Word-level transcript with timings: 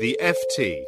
The 0.00 0.18
FT. 0.20 0.82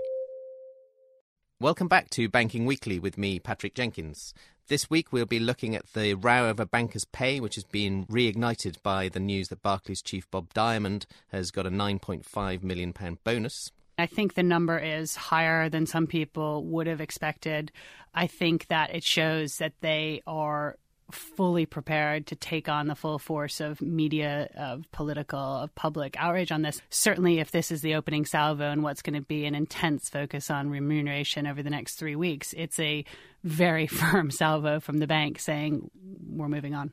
Welcome 1.60 1.86
back 1.86 2.10
to 2.10 2.28
Banking 2.28 2.66
Weekly 2.66 2.98
with 2.98 3.16
me, 3.16 3.38
Patrick 3.38 3.72
Jenkins. 3.76 4.34
This 4.66 4.90
week 4.90 5.12
we'll 5.12 5.26
be 5.26 5.38
looking 5.38 5.76
at 5.76 5.92
the 5.92 6.14
row 6.14 6.48
over 6.48 6.66
bankers' 6.66 7.04
pay, 7.04 7.38
which 7.38 7.54
has 7.54 7.62
been 7.62 8.04
reignited 8.06 8.82
by 8.82 9.08
the 9.08 9.20
news 9.20 9.46
that 9.48 9.62
Barclays 9.62 10.02
chief 10.02 10.28
Bob 10.32 10.52
Diamond 10.54 11.06
has 11.28 11.52
got 11.52 11.68
a 11.68 11.70
£9.5 11.70 12.64
million 12.64 12.92
bonus. 13.22 13.70
I 13.96 14.06
think 14.06 14.34
the 14.34 14.42
number 14.42 14.76
is 14.76 15.14
higher 15.14 15.68
than 15.68 15.86
some 15.86 16.08
people 16.08 16.64
would 16.64 16.88
have 16.88 17.00
expected. 17.00 17.70
I 18.12 18.26
think 18.26 18.66
that 18.66 18.92
it 18.92 19.04
shows 19.04 19.58
that 19.58 19.74
they 19.82 20.20
are 20.26 20.78
fully 21.10 21.66
prepared 21.66 22.26
to 22.28 22.36
take 22.36 22.68
on 22.68 22.86
the 22.86 22.94
full 22.94 23.18
force 23.18 23.60
of 23.60 23.80
media, 23.80 24.48
of 24.56 24.90
political, 24.92 25.38
of 25.38 25.74
public 25.74 26.16
outrage 26.18 26.52
on 26.52 26.62
this. 26.62 26.80
Certainly, 26.90 27.38
if 27.38 27.50
this 27.50 27.70
is 27.70 27.82
the 27.82 27.94
opening 27.94 28.24
salvo 28.24 28.70
and 28.70 28.82
what's 28.82 29.02
going 29.02 29.14
to 29.14 29.26
be 29.26 29.44
an 29.46 29.54
intense 29.54 30.08
focus 30.08 30.50
on 30.50 30.70
remuneration 30.70 31.46
over 31.46 31.62
the 31.62 31.70
next 31.70 31.94
three 31.94 32.16
weeks, 32.16 32.54
it's 32.56 32.78
a 32.78 33.04
very 33.44 33.86
firm 33.86 34.30
salvo 34.30 34.80
from 34.80 34.98
the 34.98 35.06
bank 35.06 35.38
saying 35.38 35.90
we're 36.28 36.48
moving 36.48 36.74
on. 36.74 36.92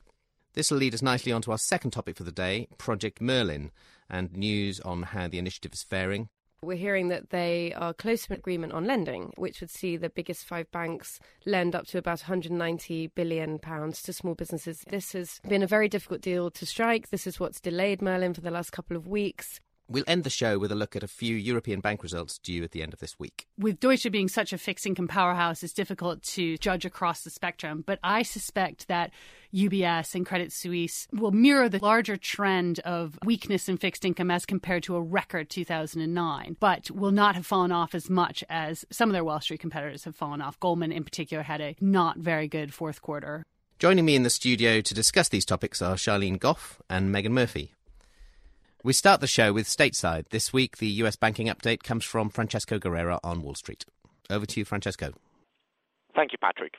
This 0.53 0.69
will 0.69 0.77
lead 0.77 0.93
us 0.93 1.01
nicely 1.01 1.31
on 1.31 1.41
to 1.43 1.51
our 1.51 1.57
second 1.57 1.91
topic 1.91 2.15
for 2.15 2.23
the 2.23 2.31
day 2.31 2.67
Project 2.77 3.19
Merlin, 3.19 3.71
and 4.09 4.31
news 4.33 4.79
on 4.81 5.03
how 5.03 5.27
the 5.27 5.39
initiative 5.39 5.73
is 5.73 5.83
faring. 5.83 6.29
We're 6.63 6.77
hearing 6.77 7.09
that 7.09 7.29
they 7.29 7.73
are 7.75 7.93
close 7.93 8.25
to 8.25 8.33
an 8.33 8.39
agreement 8.39 8.73
on 8.73 8.85
lending, 8.85 9.33
which 9.37 9.59
would 9.59 9.69
see 9.69 9.97
the 9.97 10.09
biggest 10.09 10.45
five 10.45 10.71
banks 10.71 11.19
lend 11.45 11.75
up 11.75 11.87
to 11.87 11.97
about 11.97 12.21
190 12.21 13.07
billion 13.07 13.59
pounds 13.59 14.01
to 14.03 14.13
small 14.13 14.33
businesses. 14.33 14.83
This 14.89 15.11
has 15.11 15.39
been 15.47 15.63
a 15.63 15.67
very 15.67 15.89
difficult 15.89 16.21
deal 16.21 16.49
to 16.51 16.65
strike. 16.65 17.09
This 17.09 17.27
is 17.27 17.39
what's 17.39 17.59
delayed 17.59 18.01
Merlin 18.01 18.33
for 18.33 18.41
the 18.41 18.51
last 18.51 18.71
couple 18.71 18.95
of 18.95 19.07
weeks. 19.07 19.59
We'll 19.89 20.05
end 20.07 20.23
the 20.23 20.29
show 20.29 20.57
with 20.57 20.71
a 20.71 20.75
look 20.75 20.95
at 20.95 21.03
a 21.03 21.07
few 21.07 21.35
European 21.35 21.81
bank 21.81 22.03
results 22.03 22.39
due 22.39 22.63
at 22.63 22.71
the 22.71 22.81
end 22.81 22.93
of 22.93 22.99
this 22.99 23.19
week. 23.19 23.47
With 23.59 23.81
Deutsche 23.81 24.09
being 24.09 24.29
such 24.29 24.53
a 24.53 24.57
fixed 24.57 24.85
income 24.85 25.09
powerhouse, 25.09 25.61
it's 25.61 25.73
difficult 25.73 26.23
to 26.23 26.57
judge 26.57 26.85
across 26.85 27.21
the 27.21 27.29
spectrum. 27.29 27.83
But 27.85 27.99
I 28.01 28.23
suspect 28.23 28.87
that 28.87 29.11
UBS 29.53 30.15
and 30.15 30.25
Credit 30.25 30.51
Suisse 30.51 31.07
will 31.13 31.31
mirror 31.31 31.69
the 31.69 31.79
larger 31.79 32.17
trend 32.17 32.79
of 32.79 33.19
weakness 33.23 33.69
in 33.69 33.77
fixed 33.77 34.03
income 34.03 34.31
as 34.31 34.45
compared 34.45 34.83
to 34.83 34.95
a 34.95 35.01
record 35.01 35.49
2009, 35.49 36.57
but 36.59 36.89
will 36.89 37.11
not 37.11 37.35
have 37.35 37.45
fallen 37.45 37.71
off 37.71 37.93
as 37.93 38.09
much 38.09 38.43
as 38.49 38.83
some 38.89 39.09
of 39.09 39.13
their 39.13 39.23
Wall 39.23 39.39
Street 39.39 39.59
competitors 39.59 40.03
have 40.05 40.15
fallen 40.15 40.41
off. 40.41 40.59
Goldman, 40.59 40.91
in 40.91 41.03
particular, 41.03 41.43
had 41.43 41.61
a 41.61 41.75
not 41.79 42.17
very 42.17 42.47
good 42.47 42.73
fourth 42.73 43.01
quarter. 43.01 43.43
Joining 43.77 44.05
me 44.05 44.15
in 44.15 44.23
the 44.23 44.29
studio 44.29 44.81
to 44.81 44.93
discuss 44.93 45.29
these 45.29 45.45
topics 45.45 45.81
are 45.81 45.95
Sharlene 45.95 46.39
Goff 46.39 46.81
and 46.89 47.11
Megan 47.11 47.33
Murphy. 47.33 47.73
We 48.83 48.93
start 48.93 49.21
the 49.21 49.27
show 49.27 49.53
with 49.53 49.67
stateside. 49.67 50.29
This 50.29 50.51
week, 50.51 50.77
the 50.77 50.87
US 50.87 51.15
banking 51.15 51.47
update 51.47 51.83
comes 51.83 52.03
from 52.03 52.29
Francesco 52.29 52.79
Guerrera 52.79 53.19
on 53.23 53.41
Wall 53.41 53.55
Street. 53.55 53.85
Over 54.29 54.45
to 54.45 54.59
you, 54.59 54.65
Francesco. 54.65 55.13
Thank 56.15 56.31
you, 56.31 56.37
Patrick. 56.39 56.73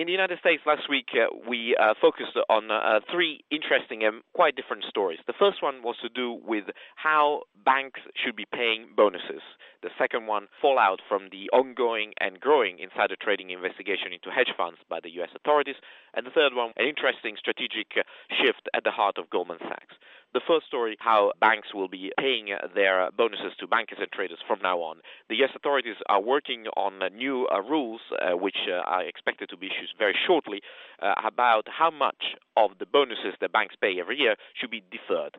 In 0.00 0.06
the 0.06 0.16
United 0.16 0.38
States 0.38 0.62
last 0.64 0.88
week, 0.88 1.12
uh, 1.12 1.28
we 1.46 1.76
uh, 1.76 1.92
focused 2.00 2.32
on 2.48 2.70
uh, 2.70 3.00
three 3.12 3.44
interesting 3.50 4.02
and 4.02 4.22
quite 4.32 4.56
different 4.56 4.84
stories. 4.88 5.18
The 5.26 5.36
first 5.38 5.62
one 5.62 5.82
was 5.82 5.96
to 6.00 6.08
do 6.08 6.40
with 6.42 6.64
how 6.96 7.42
banks 7.66 8.00
should 8.16 8.34
be 8.34 8.46
paying 8.48 8.88
bonuses. 8.96 9.44
The 9.82 9.90
second 9.98 10.26
one, 10.26 10.48
fallout 10.56 11.00
from 11.06 11.28
the 11.30 11.50
ongoing 11.52 12.14
and 12.18 12.40
growing 12.40 12.78
insider 12.78 13.14
trading 13.20 13.50
investigation 13.50 14.16
into 14.16 14.32
hedge 14.32 14.56
funds 14.56 14.80
by 14.88 15.00
the 15.04 15.12
U.S. 15.20 15.36
authorities. 15.36 15.76
And 16.14 16.24
the 16.24 16.32
third 16.32 16.54
one, 16.54 16.72
an 16.78 16.88
interesting 16.88 17.36
strategic 17.36 17.92
uh, 17.92 18.08
shift 18.40 18.72
at 18.72 18.84
the 18.84 18.96
heart 18.96 19.18
of 19.18 19.28
Goldman 19.28 19.60
Sachs. 19.60 19.99
The 20.32 20.40
first 20.46 20.66
story, 20.66 20.96
how 21.00 21.32
banks 21.40 21.74
will 21.74 21.88
be 21.88 22.12
paying 22.16 22.54
their 22.74 23.10
bonuses 23.10 23.52
to 23.58 23.66
bankers 23.66 23.98
and 24.00 24.10
traders 24.12 24.38
from 24.46 24.60
now 24.62 24.78
on. 24.78 24.98
The 25.28 25.34
U.S. 25.42 25.50
authorities 25.56 25.96
are 26.08 26.22
working 26.22 26.66
on 26.76 27.02
new 27.16 27.48
uh, 27.52 27.60
rules, 27.62 28.00
uh, 28.12 28.36
which 28.36 28.56
uh, 28.70 28.76
are 28.86 29.02
expected 29.02 29.48
to 29.48 29.56
be 29.56 29.66
issued 29.66 29.90
very 29.98 30.14
shortly, 30.28 30.60
uh, 31.02 31.14
about 31.26 31.66
how 31.66 31.90
much 31.90 32.38
of 32.56 32.70
the 32.78 32.86
bonuses 32.86 33.34
that 33.40 33.50
banks 33.50 33.74
pay 33.80 33.98
every 33.98 34.18
year 34.18 34.36
should 34.54 34.70
be 34.70 34.84
deferred 34.92 35.36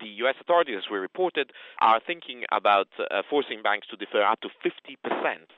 the 0.00 0.08
U.S. 0.24 0.34
authorities, 0.40 0.76
as 0.78 0.90
we 0.90 0.98
reported, 0.98 1.52
are 1.80 2.00
thinking 2.04 2.44
about 2.52 2.88
uh, 2.98 3.22
forcing 3.28 3.62
banks 3.62 3.86
to 3.88 3.96
defer 3.96 4.22
up 4.22 4.40
to 4.40 4.48
50% 4.64 4.96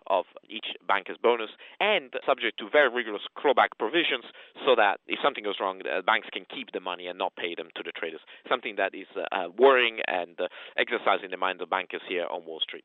of 0.08 0.24
each 0.48 0.66
banker's 0.86 1.16
bonus 1.22 1.50
and 1.80 2.10
subject 2.26 2.58
to 2.58 2.68
very 2.70 2.88
rigorous 2.88 3.22
clawback 3.36 3.78
provisions 3.78 4.24
so 4.66 4.74
that 4.76 5.00
if 5.06 5.18
something 5.22 5.44
goes 5.44 5.56
wrong, 5.60 5.80
uh, 5.86 6.02
banks 6.02 6.28
can 6.32 6.44
keep 6.44 6.72
the 6.72 6.80
money 6.80 7.06
and 7.06 7.18
not 7.18 7.34
pay 7.36 7.54
them 7.54 7.68
to 7.74 7.82
the 7.82 7.92
traders. 7.92 8.20
Something 8.48 8.76
that 8.76 8.94
is 8.94 9.06
uh, 9.16 9.48
worrying 9.58 10.00
and 10.06 10.38
uh, 10.40 10.48
exercising 10.76 11.30
the 11.30 11.36
minds 11.36 11.62
of 11.62 11.70
bankers 11.70 12.02
here 12.08 12.26
on 12.30 12.44
Wall 12.44 12.60
Street. 12.60 12.84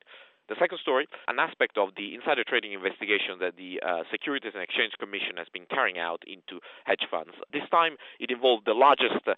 The 0.50 0.58
second 0.58 0.80
story, 0.82 1.08
an 1.28 1.38
aspect 1.38 1.78
of 1.78 1.90
the 1.96 2.16
insider 2.16 2.44
trading 2.44 2.74
investigation 2.74 3.38
that 3.40 3.54
the 3.56 3.78
uh, 3.86 4.02
Securities 4.10 4.54
and 4.58 4.64
Exchange 4.64 4.94
Commission 4.98 5.38
has 5.38 5.46
been 5.54 5.70
carrying 5.70 6.00
out 6.00 6.24
into 6.26 6.58
hedge 6.86 7.06
funds. 7.06 7.38
This 7.54 7.70
time 7.70 7.98
it 8.20 8.32
involved 8.32 8.66
the 8.66 8.74
largest 8.74 9.22
uh, 9.30 9.36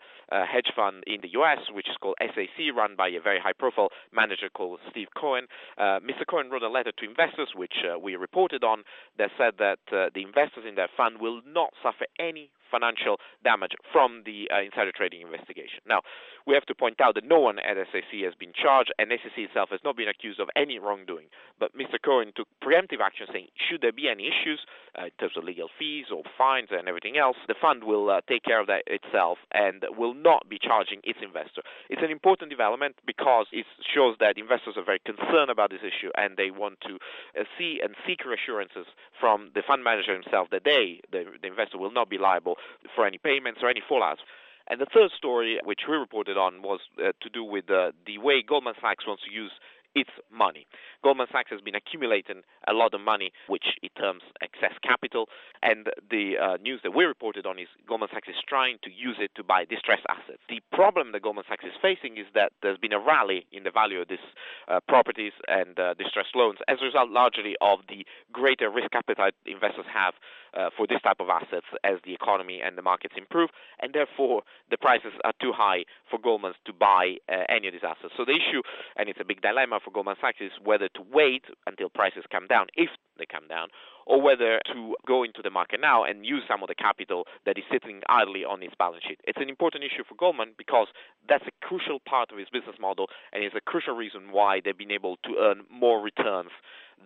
hedge 0.48 0.72
fund 0.74 1.04
in 1.06 1.20
the 1.20 1.36
US, 1.36 1.68
which 1.76 1.90
is 1.92 1.98
called 2.00 2.16
SAC, 2.24 2.72
run 2.74 2.96
by 2.96 3.10
a 3.10 3.20
very 3.20 3.40
high 3.44 3.52
profile 3.52 3.90
manager 4.16 4.48
called 4.48 4.80
Steve 4.90 5.12
Cohen. 5.12 5.48
Uh, 5.78 6.00
Mr. 6.00 6.24
Cohen 6.24 6.50
wrote 6.50 6.64
a 6.64 6.72
letter 6.72 6.94
to 6.96 7.04
investors, 7.04 7.52
which 7.56 7.84
uh, 7.84 8.00
we 8.00 8.16
reported 8.16 8.64
on, 8.64 8.84
that 9.18 9.32
said 9.38 9.60
that 9.60 9.84
uh, 9.92 10.08
the 10.16 10.24
investors 10.24 10.64
in 10.64 10.76
that 10.76 10.92
fund 10.96 11.20
will 11.20 11.42
not 11.46 11.74
suffer 11.84 12.08
any 12.20 12.52
financial 12.72 13.20
damage 13.44 13.76
from 13.92 14.24
the 14.26 14.48
uh, 14.48 14.64
insider 14.64 14.92
trading 14.96 15.22
investigation. 15.22 15.84
Now, 15.86 16.02
we 16.48 16.56
have 16.56 16.66
to 16.66 16.76
point 16.76 17.02
out 17.02 17.16
that 17.16 17.28
no 17.28 17.40
one 17.40 17.60
at 17.60 17.78
SAC 17.92 18.24
has 18.24 18.34
been 18.40 18.54
charged, 18.56 18.92
and 18.98 19.12
SAC 19.12 19.38
itself 19.38 19.70
has 19.70 19.82
not 19.84 19.98
been 19.98 20.08
accused 20.08 20.40
of 20.40 20.50
any 20.56 20.80
wrongdoing. 20.80 21.28
But 21.60 21.78
Mr. 21.78 22.02
Cohen 22.04 22.32
took 22.36 22.48
preemptive 22.64 23.04
action 23.04 23.28
saying, 23.32 23.48
should 23.70 23.82
there 23.82 23.92
be 23.92 24.10
any 24.10 24.26
issues 24.28 24.60
uh, 24.98 25.06
in 25.06 25.12
terms 25.20 25.38
of 25.38 25.44
legal 25.44 25.70
fees 25.78 26.06
or 26.14 26.24
fines 26.38 26.70
and 26.72 26.88
everything 26.88 27.18
else, 27.18 27.38
the 27.48 27.56
fund 27.60 27.84
will 27.84 28.10
uh, 28.10 28.22
take 28.28 28.44
care 28.44 28.60
of 28.60 28.68
that 28.68 28.84
itself 28.88 29.38
and 29.54 29.84
will 29.98 30.14
not 30.14 30.50
be 30.50 30.60
charging 30.60 31.00
its 31.04 31.20
investor. 31.22 31.62
It's 31.90 32.02
an 32.04 32.12
important 32.12 32.50
development 32.50 32.96
because 33.06 33.48
it 33.52 33.66
shows 33.94 34.16
that 34.20 34.38
investors 34.38 34.76
are 34.78 34.84
very 34.84 35.00
concerned 35.00 35.50
about 35.50 35.70
this 35.70 35.82
issue 35.82 36.12
and 36.18 36.38
they 36.38 36.52
want 36.52 36.82
to 36.82 36.96
uh, 37.40 37.44
see 37.58 37.80
and 37.84 37.96
seek 38.06 38.26
reassurances 38.26 38.86
from 39.20 39.52
the 39.56 39.64
fund 39.66 39.84
manager 39.84 40.14
himself 40.14 40.50
that 40.52 40.64
they, 40.66 41.02
the, 41.12 41.26
the 41.42 41.48
investor, 41.48 41.78
will 41.78 41.92
not 41.92 42.10
be 42.10 42.18
liable 42.18 42.56
for 42.96 43.06
any 43.06 43.18
payments 43.18 43.60
or 43.64 43.70
any 43.70 43.82
fallouts. 43.90 44.24
And 44.68 44.80
the 44.80 44.86
third 44.86 45.12
story, 45.18 45.60
which 45.64 45.82
we 45.90 45.96
reported 45.96 46.38
on, 46.38 46.62
was 46.62 46.80
uh, 46.98 47.12
to 47.22 47.30
do 47.30 47.44
with 47.44 47.70
uh, 47.70 47.92
the 48.06 48.18
way 48.20 48.42
Goldman 48.42 48.76
Sachs 48.80 49.06
wants 49.06 49.24
to 49.24 49.32
use 49.32 49.52
its 49.96 50.10
money. 50.32 50.66
Goldman 51.04 51.28
Sachs 51.32 51.50
has 51.52 51.62
been 51.62 51.76
accumulating 51.76 52.44
a 52.68 52.74
lot 52.74 52.94
of 52.94 53.02
money, 53.02 53.32
which 53.48 53.78
it 53.82 53.92
terms 53.98 54.24
excess 54.42 54.74
capital. 54.84 55.28
And 55.62 55.88
the 56.10 56.38
uh, 56.38 56.58
news 56.62 56.82
that 56.84 56.92
we 56.92 57.04
reported 57.06 57.46
on 57.46 57.60
is 57.60 57.68
Goldman 57.88 58.10
Sachs 58.14 58.28
is 58.30 58.36
trying 58.48 58.78
to 58.84 58.90
use 58.92 59.18
it 59.20 59.32
to 59.36 59.44
buy 59.44 59.66
distressed 59.66 60.06
assets. 60.10 60.40
The 60.50 60.62
problem 60.72 61.12
that 61.12 61.22
Goldman 61.22 61.46
Sachs 61.48 61.66
is 61.66 61.74
facing 61.82 62.18
is 62.18 62.26
that 62.34 62.52
there's 62.62 62.78
been 62.78 62.94
a 62.94 63.00
rally 63.00 63.46
in 63.52 63.64
the 63.64 63.72
value 63.72 64.02
of 64.02 64.08
these 64.08 64.20
uh, 64.68 64.80
properties 64.88 65.34
and 65.48 65.80
uh, 65.80 65.94
distressed 65.96 66.36
loans 66.36 66.60
as 66.68 66.78
a 66.82 66.86
result 66.86 67.10
largely 67.10 67.56
of 67.62 67.80
the 67.90 68.06
greater 68.32 68.70
risk 68.70 68.94
appetite 68.94 69.34
investors 69.46 69.86
have 69.92 70.14
uh, 70.54 70.70
for 70.76 70.88
this 70.88 71.02
type 71.02 71.20
of 71.20 71.30
assets 71.30 71.68
as 71.84 71.98
the 72.06 72.14
economy 72.14 72.62
and 72.64 72.78
the 72.78 72.82
markets 72.82 73.16
improve, 73.18 73.50
and 73.80 73.94
therefore 73.94 74.44
the 74.70 74.78
prices 74.78 75.14
are 75.24 75.34
too 75.42 75.52
high 75.56 75.84
for 76.10 76.20
Goldman 76.20 76.54
to 76.66 76.74
buy 76.74 77.16
uh, 77.30 77.44
any 77.50 77.68
of 77.68 77.74
these 77.74 77.84
assets. 77.84 78.14
So 78.18 78.26
the 78.26 78.36
issue, 78.36 78.62
and 78.98 79.10
it's 79.10 79.20
a 79.20 79.26
big 79.26 79.42
dilemma 79.42 79.80
for 79.84 79.92
Goldman 79.92 80.16
Sachs, 80.22 80.38
is 80.42 80.52
whether 80.64 80.88
to 80.90 81.02
wait 81.12 81.44
until 81.68 81.90
prices 81.90 82.24
come 82.32 82.48
down, 82.48 82.68
if 82.76 82.90
they 83.18 83.26
come 83.26 83.48
down, 83.48 83.70
or 84.06 84.22
whether 84.22 84.60
to 84.74 84.96
go 85.08 85.24
into 85.24 85.42
the 85.44 85.50
market 85.50 85.80
now 85.80 86.04
and 86.04 86.26
use 86.26 86.44
some 86.48 86.64
of 86.64 86.68
the 86.68 86.76
capital 86.76 87.26
that 87.46 87.58
is 87.58 87.64
sitting 87.72 88.02
idly 88.10 88.44
on 88.44 88.64
its 88.64 88.74
balance 88.78 89.04
sheet. 89.08 89.20
It's 89.26 89.40
an 89.42 89.50
important 89.50 89.84
issue 89.84 90.04
for 90.08 90.16
Goldman 90.16 90.54
because 90.58 90.88
that's 91.30 91.46
a 91.46 91.66
crucial 91.66 92.00
part 92.00 92.32
of 92.32 92.40
its 92.40 92.50
business 92.50 92.76
model 92.80 93.08
and 93.32 93.44
is 93.44 93.52
a 93.56 93.62
crucial 93.62 93.96
reason 93.96 94.32
why 94.32 94.60
they've 94.64 94.78
been 94.78 94.92
able 94.92 95.18
to 95.24 95.36
earn 95.40 95.64
more 95.70 96.02
returns 96.02 96.52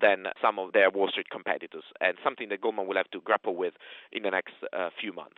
than 0.02 0.26
some 0.42 0.60
of 0.60 0.74
their 0.74 0.90
Wall 0.90 1.08
Street 1.10 1.30
competitors, 1.30 1.84
and 2.02 2.18
something 2.24 2.50
that 2.50 2.62
Goldman 2.62 2.88
will 2.88 2.98
have 2.98 3.10
to 3.12 3.22
grapple 3.22 3.56
with 3.56 3.74
in 4.12 4.24
the 4.24 4.32
next 4.32 4.54
uh, 4.74 4.90
few 5.00 5.14
months. 5.14 5.38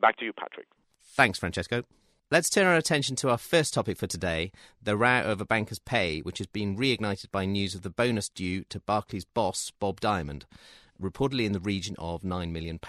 Back 0.00 0.18
to 0.18 0.24
you, 0.24 0.32
Patrick. 0.32 0.66
Thanks, 1.02 1.38
Francesco. 1.38 1.84
Let's 2.30 2.48
turn 2.48 2.66
our 2.66 2.74
attention 2.74 3.16
to 3.16 3.28
our 3.28 3.36
first 3.36 3.74
topic 3.74 3.98
for 3.98 4.06
today 4.06 4.50
the 4.82 4.96
row 4.96 5.22
over 5.24 5.44
bankers' 5.44 5.78
pay, 5.78 6.20
which 6.20 6.38
has 6.38 6.46
been 6.46 6.76
reignited 6.76 7.30
by 7.30 7.44
news 7.44 7.74
of 7.74 7.82
the 7.82 7.90
bonus 7.90 8.30
due 8.30 8.64
to 8.70 8.80
Barclays 8.80 9.26
boss 9.26 9.70
Bob 9.78 10.00
Diamond, 10.00 10.46
reportedly 11.00 11.44
in 11.44 11.52
the 11.52 11.60
region 11.60 11.94
of 11.98 12.22
£9 12.22 12.50
million. 12.50 12.80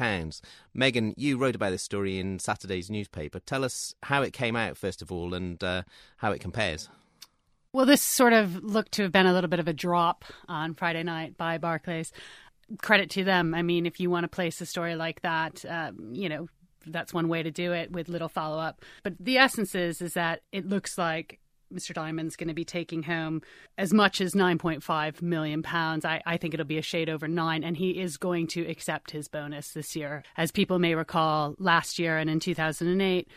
Megan, 0.73 1.13
you 1.17 1.37
wrote 1.37 1.53
about 1.53 1.71
this 1.71 1.83
story 1.83 2.17
in 2.17 2.39
Saturday's 2.39 2.89
newspaper. 2.89 3.41
Tell 3.41 3.65
us 3.65 3.93
how 4.03 4.21
it 4.21 4.31
came 4.31 4.55
out, 4.55 4.77
first 4.77 5.01
of 5.01 5.11
all, 5.11 5.33
and 5.33 5.61
uh, 5.61 5.83
how 6.17 6.31
it 6.31 6.39
compares. 6.39 6.87
Well, 7.73 7.85
this 7.85 8.01
sort 8.01 8.31
of 8.31 8.63
looked 8.63 8.93
to 8.93 9.03
have 9.03 9.11
been 9.11 9.27
a 9.27 9.33
little 9.33 9.49
bit 9.49 9.59
of 9.59 9.67
a 9.67 9.73
drop 9.73 10.23
on 10.47 10.75
Friday 10.75 11.03
night 11.03 11.37
by 11.37 11.57
Barclays. 11.57 12.13
Credit 12.81 13.09
to 13.11 13.25
them. 13.25 13.53
I 13.53 13.63
mean, 13.63 13.85
if 13.85 13.99
you 13.99 14.09
want 14.09 14.23
to 14.23 14.29
place 14.29 14.61
a 14.61 14.65
story 14.65 14.95
like 14.95 15.21
that, 15.23 15.65
um, 15.67 16.13
you 16.13 16.29
know, 16.29 16.47
that's 16.87 17.13
one 17.13 17.27
way 17.27 17.43
to 17.43 17.51
do 17.51 17.71
it 17.71 17.91
with 17.91 18.09
little 18.09 18.29
follow 18.29 18.59
up. 18.59 18.83
But 19.03 19.13
the 19.19 19.37
essence 19.37 19.75
is 19.75 20.01
is 20.01 20.13
that 20.13 20.41
it 20.51 20.67
looks 20.67 20.97
like 20.97 21.39
Mr. 21.73 21.93
Diamond's 21.93 22.35
going 22.35 22.47
to 22.47 22.53
be 22.53 22.65
taking 22.65 23.03
home 23.03 23.41
as 23.77 23.93
much 23.93 24.21
as 24.21 24.33
9.5 24.33 25.21
million 25.21 25.63
pounds. 25.63 26.05
I, 26.05 26.21
I 26.25 26.37
think 26.37 26.53
it'll 26.53 26.65
be 26.65 26.77
a 26.77 26.83
shade 26.83 27.09
over 27.09 27.27
nine, 27.27 27.63
and 27.63 27.75
he 27.75 27.99
is 27.99 28.17
going 28.17 28.47
to 28.47 28.65
accept 28.69 29.11
his 29.11 29.27
bonus 29.27 29.71
this 29.71 29.95
year. 29.95 30.23
As 30.37 30.51
people 30.51 30.79
may 30.79 30.95
recall, 30.95 31.55
last 31.57 31.99
year 31.99 32.17
and 32.17 32.29
in 32.29 32.39
2008, 32.39 33.27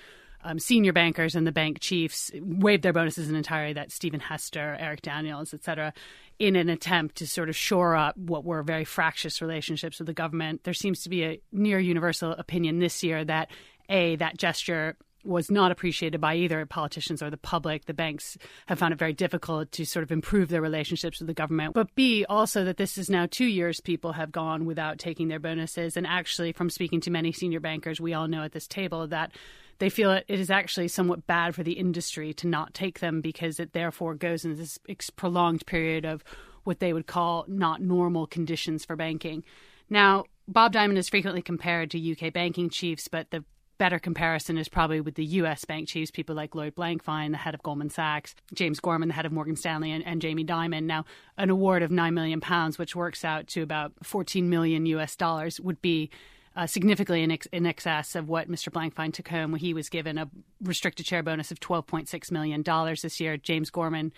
um, 0.45 0.59
senior 0.59 0.93
bankers 0.93 1.35
and 1.35 1.47
the 1.47 1.53
bank 1.53 1.81
chiefs 1.81 2.31
waived 2.35 2.83
their 2.83 2.93
bonuses 2.93 3.29
entirely. 3.29 3.73
That 3.73 3.91
Stephen 3.91 4.21
Hester, 4.21 4.77
Eric 4.79 5.03
Daniels, 5.03 5.53
etc., 5.53 5.93
in 6.39 6.57
an 6.57 6.69
attempt 6.69 7.17
to 7.17 7.27
sort 7.27 7.49
of 7.49 7.57
shore 7.57 7.97
up 7.97 8.17
what 8.17 8.45
were 8.45 8.63
very 8.63 8.85
fractious 8.85 9.43
relationships 9.43 9.99
with 9.99 10.07
the 10.07 10.15
government. 10.15 10.65
There 10.65 10.75
seems 10.75 11.03
to 11.03 11.09
be 11.09 11.25
a 11.25 11.41
near 11.53 11.79
universal 11.79 12.33
opinion 12.33 12.79
this 12.79 13.03
year 13.03 13.25
that 13.25 13.51
a 13.89 14.17
that 14.17 14.37
gesture 14.37 14.97
was 15.25 15.51
not 15.51 15.73
appreciated 15.73 16.21
by 16.21 16.37
either 16.37 16.65
politicians 16.67 17.23
or 17.23 17.31
the 17.31 17.37
public. 17.37 17.85
The 17.85 17.95
banks 17.95 18.39
have 18.67 18.79
found 18.79 18.93
it 18.93 18.99
very 18.99 19.13
difficult 19.13 19.73
to 19.73 19.85
sort 19.85 20.03
of 20.03 20.13
improve 20.13 20.49
their 20.49 20.63
relationships 20.63 21.19
with 21.19 21.27
the 21.27 21.35
government. 21.35 21.75
But 21.75 21.95
B, 21.95 22.25
also 22.29 22.65
that 22.65 22.77
this 22.77 22.97
is 22.97 23.11
now 23.11 23.27
two 23.27 23.47
years 23.47 23.81
people 23.81 24.13
have 24.13 24.33
gone 24.33 24.65
without 24.65 24.99
taking 24.99 25.29
their 25.29 25.41
bonuses. 25.41 25.97
And 25.97 26.07
actually, 26.07 26.53
from 26.53 26.71
speaking 26.71 27.01
to 27.03 27.11
many 27.11 27.33
senior 27.33 27.61
bankers, 27.61 28.01
we 28.01 28.15
all 28.15 28.29
know 28.29 28.45
at 28.45 28.53
this 28.53 28.69
table 28.69 29.07
that 29.09 29.33
they 29.79 29.89
feel 29.89 30.11
it 30.11 30.25
is 30.29 30.51
actually 30.51 30.89
somewhat 30.89 31.27
bad 31.27 31.55
for 31.55 31.63
the 31.63 31.73
industry 31.73 32.33
to 32.35 32.47
not 32.47 32.75
take 32.75 33.01
them 33.01 33.21
because 33.21 33.61
it 33.61 33.73
therefore 33.73 34.15
goes 34.15 34.45
into 34.45 34.57
this 34.57 34.79
prolonged 35.17 35.65
period 35.67 36.05
of 36.05 36.25
what 36.65 36.81
they 36.81 36.93
would 36.93 37.07
call 37.07 37.45
not 37.49 37.81
normal 37.81 38.27
conditions 38.27 38.85
for 38.85 38.97
banking. 38.97 39.45
Now, 39.89 40.25
Bob 40.47 40.73
Diamond 40.73 40.99
is 40.99 41.09
frequently 41.09 41.43
compared 41.43 41.91
to 41.91 42.13
UK 42.13 42.33
banking 42.33 42.71
chiefs, 42.71 43.09
but 43.09 43.31
the 43.31 43.45
better 43.79 43.99
comparison 43.99 44.59
is 44.59 44.69
probably 44.69 45.01
with 45.01 45.15
the 45.15 45.25
US 45.25 45.65
bank 45.65 45.89
chiefs, 45.89 46.11
people 46.11 46.35
like 46.35 46.55
Lloyd 46.55 46.75
Blankfein, 46.75 47.31
the 47.31 47.37
head 47.39 47.55
of 47.55 47.63
Goldman 47.63 47.91
Sachs, 47.91 48.35
James 48.53 48.81
Gorman, 48.81 49.09
the 49.09 49.15
head 49.15 49.25
of 49.25 49.33
Morgan 49.33 49.57
Stanley, 49.57 49.93
and, 49.93 50.05
and 50.05 50.21
Jamie 50.21 50.45
Dimon. 50.45 50.83
Now, 50.85 51.05
an 51.37 51.49
award 51.49 51.83
of 51.83 51.91
9 51.91 52.13
million 52.13 52.41
pounds, 52.41 52.77
which 52.77 52.97
works 52.97 53.25
out 53.25 53.47
to 53.49 53.63
about 53.63 53.93
14 54.03 54.51
million 54.51 54.85
US 54.87 55.15
dollars, 55.15 55.61
would 55.61 55.81
be 55.81 56.11
uh, 56.59 56.67
significantly 56.67 57.23
in, 57.23 57.31
ex- 57.31 57.47
in, 57.53 57.65
excess 57.65 58.17
of 58.17 58.29
what 58.29 58.51
Mr. 58.51 58.69
Blankfein 58.69 59.13
took 59.13 59.29
home 59.29 59.55
he 59.55 59.73
was 59.73 59.89
given 59.89 60.19
a 60.19 60.29
restricted 60.61 61.07
share 61.07 61.23
bonus 61.23 61.53
of 61.53 61.61
$12.6 61.61 62.33
million 62.33 62.65
this 63.01 63.21
year. 63.21 63.37
James 63.37 63.71
Gorman 63.71 64.13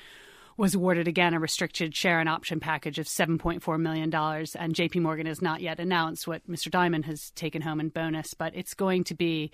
was 0.57 0.75
awarded 0.75 1.07
again 1.07 1.35
a 1.35 1.39
restricted 1.39 1.95
share 1.95 2.19
and 2.19 2.31
option 2.31 2.59
package 2.59 2.99
of 2.99 3.07
$7.4 3.07 3.79
million. 3.79 4.05
And 4.05 4.75
JP 4.75 5.03
Morgan 5.03 5.27
has 5.27 5.43
not 5.43 5.61
yet 5.61 5.79
announced 5.79 6.27
what 6.27 6.49
Mr. 6.49 6.71
Dimon 6.71 7.05
has 7.05 7.31
taken 7.33 7.61
home 7.61 7.79
in 7.79 7.91
bonus, 7.91 8.33
but 8.33 8.57
it's 8.57 8.73
going 8.73 9.05
to 9.05 9.15
be 9.15 9.51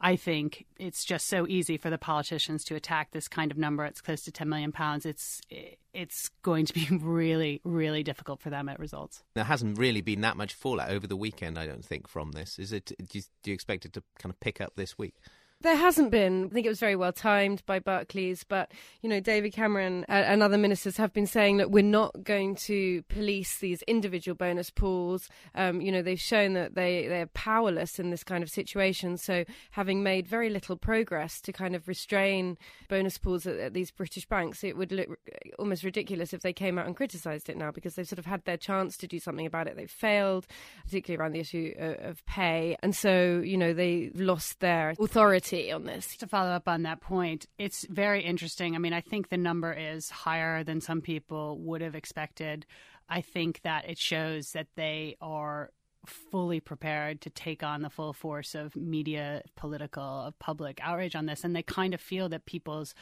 I 0.00 0.16
think 0.16 0.66
it's 0.78 1.04
just 1.04 1.26
so 1.26 1.46
easy 1.46 1.76
for 1.76 1.90
the 1.90 1.98
politicians 1.98 2.64
to 2.64 2.74
attack 2.74 3.10
this 3.12 3.28
kind 3.28 3.50
of 3.50 3.58
number. 3.58 3.84
It's 3.84 4.00
close 4.00 4.22
to 4.22 4.32
10 4.32 4.48
million 4.48 4.72
pounds. 4.72 5.06
It's 5.06 5.40
it's 5.92 6.28
going 6.42 6.66
to 6.66 6.74
be 6.74 6.86
really 7.00 7.60
really 7.64 8.02
difficult 8.02 8.40
for 8.40 8.50
them 8.50 8.68
at 8.68 8.78
results. 8.78 9.22
There 9.34 9.44
hasn't 9.44 9.78
really 9.78 10.00
been 10.00 10.20
that 10.22 10.36
much 10.36 10.54
fallout 10.54 10.90
over 10.90 11.06
the 11.06 11.16
weekend, 11.16 11.58
I 11.58 11.66
don't 11.66 11.84
think, 11.84 12.08
from 12.08 12.32
this. 12.32 12.58
Is 12.58 12.72
it? 12.72 12.86
Do 12.86 13.18
you, 13.18 13.22
do 13.42 13.50
you 13.50 13.54
expect 13.54 13.84
it 13.84 13.92
to 13.94 14.02
kind 14.18 14.32
of 14.32 14.40
pick 14.40 14.60
up 14.60 14.74
this 14.76 14.98
week? 14.98 15.14
There 15.62 15.74
hasn't 15.74 16.10
been. 16.10 16.44
I 16.44 16.48
think 16.48 16.66
it 16.66 16.68
was 16.68 16.80
very 16.80 16.96
well 16.96 17.14
timed 17.14 17.64
by 17.64 17.78
Barclays, 17.78 18.44
but 18.44 18.70
you 19.00 19.08
know, 19.08 19.20
David 19.20 19.54
Cameron 19.54 20.04
and 20.06 20.42
other 20.42 20.58
ministers 20.58 20.98
have 20.98 21.14
been 21.14 21.26
saying 21.26 21.56
that 21.56 21.70
we're 21.70 21.82
not 21.82 22.22
going 22.22 22.56
to 22.66 23.02
police 23.04 23.58
these 23.58 23.80
individual 23.82 24.34
bonus 24.34 24.68
pools. 24.68 25.30
Um, 25.54 25.80
you 25.80 25.90
know, 25.90 26.02
they've 26.02 26.20
shown 26.20 26.52
that 26.52 26.74
they 26.74 27.06
they're 27.08 27.28
powerless 27.28 27.98
in 27.98 28.10
this 28.10 28.22
kind 28.22 28.42
of 28.44 28.50
situation. 28.50 29.16
So, 29.16 29.46
having 29.70 30.02
made 30.02 30.28
very 30.28 30.50
little 30.50 30.76
progress 30.76 31.40
to 31.40 31.54
kind 31.54 31.74
of 31.74 31.88
restrain 31.88 32.58
bonus 32.88 33.16
pools 33.16 33.46
at, 33.46 33.56
at 33.56 33.72
these 33.72 33.90
British 33.90 34.26
banks, 34.26 34.62
it 34.62 34.76
would 34.76 34.92
look 34.92 35.08
almost 35.58 35.84
ridiculous 35.84 36.34
if 36.34 36.42
they 36.42 36.52
came 36.52 36.78
out 36.78 36.86
and 36.86 36.94
criticised 36.94 37.48
it 37.48 37.56
now 37.56 37.70
because 37.70 37.94
they've 37.94 38.06
sort 38.06 38.18
of 38.18 38.26
had 38.26 38.44
their 38.44 38.58
chance 38.58 38.98
to 38.98 39.06
do 39.06 39.18
something 39.18 39.46
about 39.46 39.68
it. 39.68 39.76
They've 39.76 39.90
failed, 39.90 40.46
particularly 40.84 41.18
around 41.18 41.32
the 41.32 41.40
issue 41.40 41.72
of, 41.78 42.10
of 42.10 42.26
pay, 42.26 42.76
and 42.82 42.94
so 42.94 43.40
you 43.42 43.56
know 43.56 43.72
they 43.72 44.10
lost 44.14 44.60
their 44.60 44.94
authority 45.00 45.45
on 45.52 45.84
this. 45.84 46.16
To 46.18 46.26
follow 46.26 46.50
up 46.50 46.68
on 46.68 46.82
that 46.82 47.00
point, 47.00 47.46
it's 47.58 47.86
very 47.88 48.22
interesting. 48.22 48.74
I 48.74 48.78
mean, 48.78 48.92
I 48.92 49.00
think 49.00 49.28
the 49.28 49.36
number 49.36 49.72
is 49.72 50.10
higher 50.10 50.64
than 50.64 50.80
some 50.80 51.00
people 51.00 51.58
would 51.58 51.80
have 51.80 51.94
expected. 51.94 52.66
I 53.08 53.20
think 53.20 53.60
that 53.62 53.88
it 53.88 53.98
shows 53.98 54.52
that 54.52 54.66
they 54.76 55.16
are 55.20 55.70
fully 56.04 56.60
prepared 56.60 57.20
to 57.22 57.30
take 57.30 57.62
on 57.62 57.82
the 57.82 57.90
full 57.90 58.12
force 58.12 58.54
of 58.54 58.76
media, 58.76 59.42
political, 59.56 60.02
of 60.02 60.38
public 60.38 60.80
outrage 60.82 61.16
on 61.16 61.26
this. 61.26 61.44
And 61.44 61.54
they 61.54 61.62
kind 61.62 61.94
of 61.94 62.00
feel 62.00 62.28
that 62.28 62.46
people's 62.46 62.94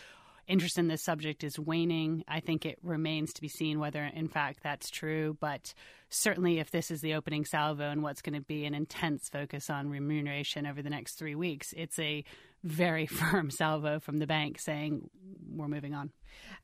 interest 0.46 0.79
in 0.79 0.88
this 0.88 1.02
subject 1.02 1.44
is 1.44 1.58
waning. 1.58 2.25
I 2.29 2.41
think 2.41 2.67
it 2.67 2.79
remains 2.82 3.32
to 3.35 3.41
be 3.41 3.49
seen 3.49 3.79
whether, 3.79 4.02
in 4.02 4.29
fact, 4.29 4.61
that's 4.62 4.91
true. 4.91 5.37
But 5.41 5.75
certainly, 6.08 6.58
if 6.58 6.70
this 6.70 6.91
is 6.91 7.00
the 7.00 7.14
opening 7.14 7.44
salvo 7.44 7.91
and 7.91 8.02
what's 8.02 8.23
going 8.23 8.35
to 8.35 8.44
be 8.44 8.64
an 8.64 8.75
intense 8.75 9.29
focus 9.29 9.70
on 9.70 9.88
remuneration 9.88 10.67
over 10.67 10.82
the 10.82 10.91
next 10.91 11.14
three 11.19 11.35
weeks, 11.35 11.73
it's 11.76 11.99
a 11.99 12.25
very 12.62 13.06
firm 13.06 13.50
salvo 13.50 14.00
from 14.00 14.19
the 14.19 14.26
bank 14.26 14.58
saying 14.58 15.11
we're 15.50 15.69
moving 15.69 15.94
on. 15.94 16.11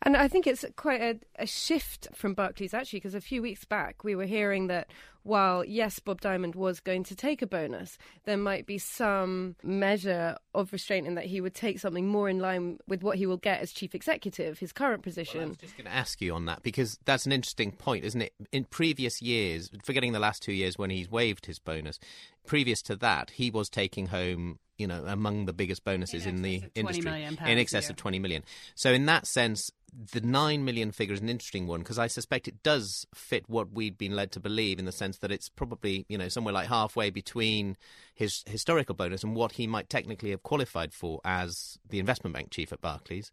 And 0.02 0.16
I 0.16 0.28
think 0.28 0.46
it's 0.46 0.64
quite 0.76 1.00
a, 1.00 1.18
a 1.38 1.46
shift 1.46 2.08
from 2.14 2.34
Barclays 2.34 2.74
actually, 2.74 2.98
because 2.98 3.14
a 3.14 3.20
few 3.20 3.42
weeks 3.42 3.64
back 3.64 4.02
we 4.02 4.16
were 4.16 4.26
hearing 4.26 4.66
that 4.68 4.90
while 5.22 5.64
yes, 5.64 5.98
Bob 5.98 6.20
Diamond 6.20 6.54
was 6.54 6.80
going 6.80 7.04
to 7.04 7.14
take 7.14 7.42
a 7.42 7.46
bonus, 7.46 7.98
there 8.24 8.36
might 8.36 8.66
be 8.66 8.78
some 8.78 9.56
measure 9.62 10.36
of 10.54 10.72
restraint 10.72 11.06
in 11.06 11.14
that 11.14 11.26
he 11.26 11.40
would 11.40 11.54
take 11.54 11.78
something 11.78 12.06
more 12.06 12.28
in 12.28 12.38
line 12.38 12.78
with 12.88 13.02
what 13.02 13.18
he 13.18 13.26
will 13.26 13.36
get 13.36 13.60
as 13.60 13.72
chief 13.72 13.94
executive, 13.94 14.58
his 14.58 14.72
current 14.72 15.02
position. 15.02 15.40
Well, 15.40 15.46
I 15.46 15.50
was 15.50 15.56
just 15.58 15.76
going 15.76 15.86
to 15.86 15.92
ask 15.92 16.20
you 16.20 16.34
on 16.34 16.46
that 16.46 16.62
because 16.62 16.98
that's 17.04 17.26
an 17.26 17.32
interesting 17.32 17.72
point, 17.72 18.04
isn't 18.04 18.22
it? 18.22 18.32
In 18.52 18.64
previous 18.64 19.20
years, 19.20 19.70
forgetting 19.84 20.12
the 20.12 20.18
last 20.18 20.42
two 20.42 20.52
years 20.52 20.78
when 20.78 20.90
he's 20.90 21.10
waived 21.10 21.46
his 21.46 21.58
bonus, 21.58 21.98
previous 22.46 22.82
to 22.82 22.96
that, 22.96 23.30
he 23.30 23.50
was 23.50 23.68
taking 23.68 24.06
home 24.06 24.58
you 24.80 24.86
know 24.86 25.04
among 25.06 25.44
the 25.44 25.52
biggest 25.52 25.84
bonuses 25.84 26.24
in, 26.24 26.36
in 26.36 26.42
the 26.42 26.62
industry 26.74 27.22
in 27.22 27.58
excess 27.58 27.90
of 27.90 27.96
20 27.96 28.18
million 28.18 28.42
so 28.74 28.90
in 28.90 29.04
that 29.04 29.26
sense 29.26 29.70
the 30.12 30.20
9 30.20 30.64
million 30.64 30.92
figure 30.92 31.14
is 31.14 31.20
an 31.20 31.28
interesting 31.28 31.66
one 31.66 31.80
because 31.80 31.98
I 31.98 32.06
suspect 32.06 32.48
it 32.48 32.62
does 32.62 33.06
fit 33.14 33.48
what 33.48 33.72
we'd 33.72 33.98
been 33.98 34.16
led 34.16 34.32
to 34.32 34.40
believe 34.40 34.78
in 34.78 34.84
the 34.84 34.92
sense 34.92 35.18
that 35.18 35.32
it's 35.32 35.48
probably, 35.48 36.06
you 36.08 36.18
know, 36.18 36.28
somewhere 36.28 36.54
like 36.54 36.68
halfway 36.68 37.10
between 37.10 37.76
his 38.14 38.42
historical 38.46 38.94
bonus 38.94 39.22
and 39.22 39.34
what 39.34 39.52
he 39.52 39.66
might 39.66 39.88
technically 39.88 40.30
have 40.30 40.42
qualified 40.42 40.92
for 40.92 41.20
as 41.24 41.78
the 41.88 41.98
investment 41.98 42.34
bank 42.34 42.50
chief 42.50 42.72
at 42.72 42.80
Barclays 42.80 43.30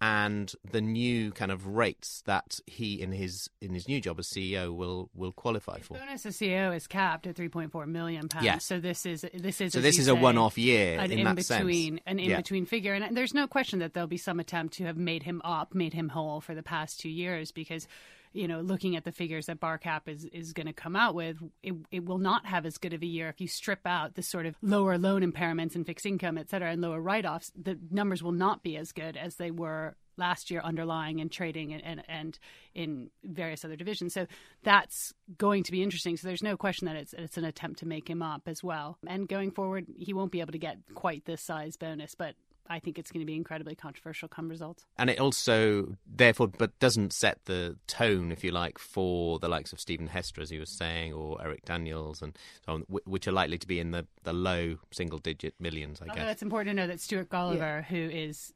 and 0.00 0.52
the 0.70 0.80
new 0.80 1.30
kind 1.32 1.50
of 1.50 1.66
rates 1.66 2.22
that 2.26 2.60
he 2.66 3.00
in 3.00 3.12
his 3.12 3.48
in 3.60 3.72
his 3.72 3.88
new 3.88 4.00
job 4.00 4.18
as 4.18 4.28
CEO 4.28 4.74
will 4.74 5.10
will 5.14 5.32
qualify 5.32 5.78
for. 5.80 5.94
Bonus 5.94 6.26
as 6.26 6.36
CEO 6.36 6.74
is 6.74 6.86
capped 6.86 7.26
at 7.26 7.36
3.4 7.36 7.86
million 7.86 8.28
pounds. 8.28 8.44
Yeah. 8.44 8.58
So 8.58 8.78
this 8.78 9.06
is 9.06 9.24
this 9.34 9.60
is 9.60 9.72
so 9.72 9.80
this 9.80 9.98
is 9.98 10.06
say, 10.06 10.12
a 10.12 10.14
one-off 10.14 10.58
year 10.58 10.98
an 10.98 11.10
in, 11.10 11.26
in 11.26 11.34
between 11.34 11.94
sense. 11.94 12.02
an 12.06 12.18
in 12.18 12.30
yeah. 12.30 12.36
between 12.36 12.66
figure, 12.66 12.92
and 12.94 13.16
there's 13.16 13.34
no 13.34 13.46
question 13.46 13.78
that 13.78 13.94
there'll 13.94 14.06
be 14.06 14.18
some 14.18 14.38
attempt 14.38 14.74
to 14.74 14.84
have 14.84 14.98
made 14.98 15.22
him 15.22 15.40
up, 15.44 15.74
made 15.74 15.94
him 15.94 16.10
whole 16.10 16.40
for 16.40 16.54
the 16.54 16.62
past 16.62 17.00
two 17.00 17.08
years 17.08 17.50
because 17.52 17.88
you 18.36 18.46
know, 18.46 18.60
looking 18.60 18.96
at 18.96 19.04
the 19.04 19.12
figures 19.12 19.46
that 19.46 19.60
BarCap 19.60 20.02
is 20.06 20.24
is 20.26 20.52
going 20.52 20.66
to 20.66 20.72
come 20.72 20.94
out 20.94 21.14
with, 21.14 21.38
it, 21.62 21.74
it 21.90 22.04
will 22.04 22.18
not 22.18 22.46
have 22.46 22.66
as 22.66 22.78
good 22.78 22.92
of 22.92 23.02
a 23.02 23.06
year 23.06 23.28
if 23.28 23.40
you 23.40 23.48
strip 23.48 23.86
out 23.86 24.14
the 24.14 24.22
sort 24.22 24.46
of 24.46 24.56
lower 24.62 24.98
loan 24.98 25.22
impairments 25.22 25.74
and 25.74 25.86
fixed 25.86 26.06
income, 26.06 26.38
et 26.38 26.50
cetera, 26.50 26.70
and 26.70 26.82
lower 26.82 27.00
write 27.00 27.26
offs. 27.26 27.50
The 27.60 27.78
numbers 27.90 28.22
will 28.22 28.32
not 28.32 28.62
be 28.62 28.76
as 28.76 28.92
good 28.92 29.16
as 29.16 29.36
they 29.36 29.50
were 29.50 29.96
last 30.18 30.50
year 30.50 30.62
underlying 30.64 31.20
and 31.20 31.30
trading 31.30 31.74
and, 31.74 31.84
and, 31.84 32.02
and 32.08 32.38
in 32.74 33.10
various 33.22 33.64
other 33.64 33.76
divisions. 33.76 34.14
So 34.14 34.26
that's 34.62 35.12
going 35.36 35.62
to 35.64 35.72
be 35.72 35.82
interesting. 35.82 36.16
So 36.16 36.26
there's 36.26 36.42
no 36.42 36.56
question 36.56 36.86
that 36.86 36.96
it's 36.96 37.12
it's 37.12 37.36
an 37.36 37.44
attempt 37.44 37.80
to 37.80 37.86
make 37.86 38.08
him 38.08 38.22
up 38.22 38.42
as 38.46 38.62
well. 38.64 38.98
And 39.06 39.28
going 39.28 39.50
forward, 39.50 39.86
he 39.96 40.14
won't 40.14 40.32
be 40.32 40.40
able 40.40 40.52
to 40.52 40.58
get 40.58 40.78
quite 40.94 41.24
this 41.24 41.42
size 41.42 41.76
bonus, 41.76 42.14
but 42.14 42.34
I 42.68 42.78
think 42.80 42.98
it's 42.98 43.10
going 43.10 43.20
to 43.20 43.26
be 43.26 43.34
incredibly 43.36 43.74
controversial 43.74 44.28
come 44.28 44.48
results. 44.48 44.84
And 44.98 45.08
it 45.10 45.18
also 45.20 45.96
therefore, 46.06 46.48
but 46.48 46.78
doesn't 46.78 47.12
set 47.12 47.38
the 47.44 47.76
tone, 47.86 48.32
if 48.32 48.42
you 48.44 48.50
like, 48.50 48.78
for 48.78 49.38
the 49.38 49.48
likes 49.48 49.72
of 49.72 49.80
Stephen 49.80 50.06
Hester, 50.08 50.40
as 50.40 50.50
he 50.50 50.58
was 50.58 50.70
saying, 50.70 51.12
or 51.12 51.40
Eric 51.42 51.64
Daniels, 51.64 52.22
and 52.22 52.36
so 52.64 52.72
on, 52.72 52.80
which 53.04 53.26
are 53.28 53.32
likely 53.32 53.58
to 53.58 53.66
be 53.66 53.78
in 53.80 53.90
the, 53.92 54.06
the 54.24 54.32
low 54.32 54.76
single 54.90 55.18
digit 55.18 55.54
millions, 55.60 56.00
I 56.00 56.06
Although 56.08 56.22
guess. 56.22 56.32
it's 56.32 56.42
important 56.42 56.76
to 56.76 56.82
know 56.82 56.86
that 56.88 57.00
Stuart 57.00 57.28
Gulliver, 57.28 57.82
who 57.88 57.96
is 57.96 58.52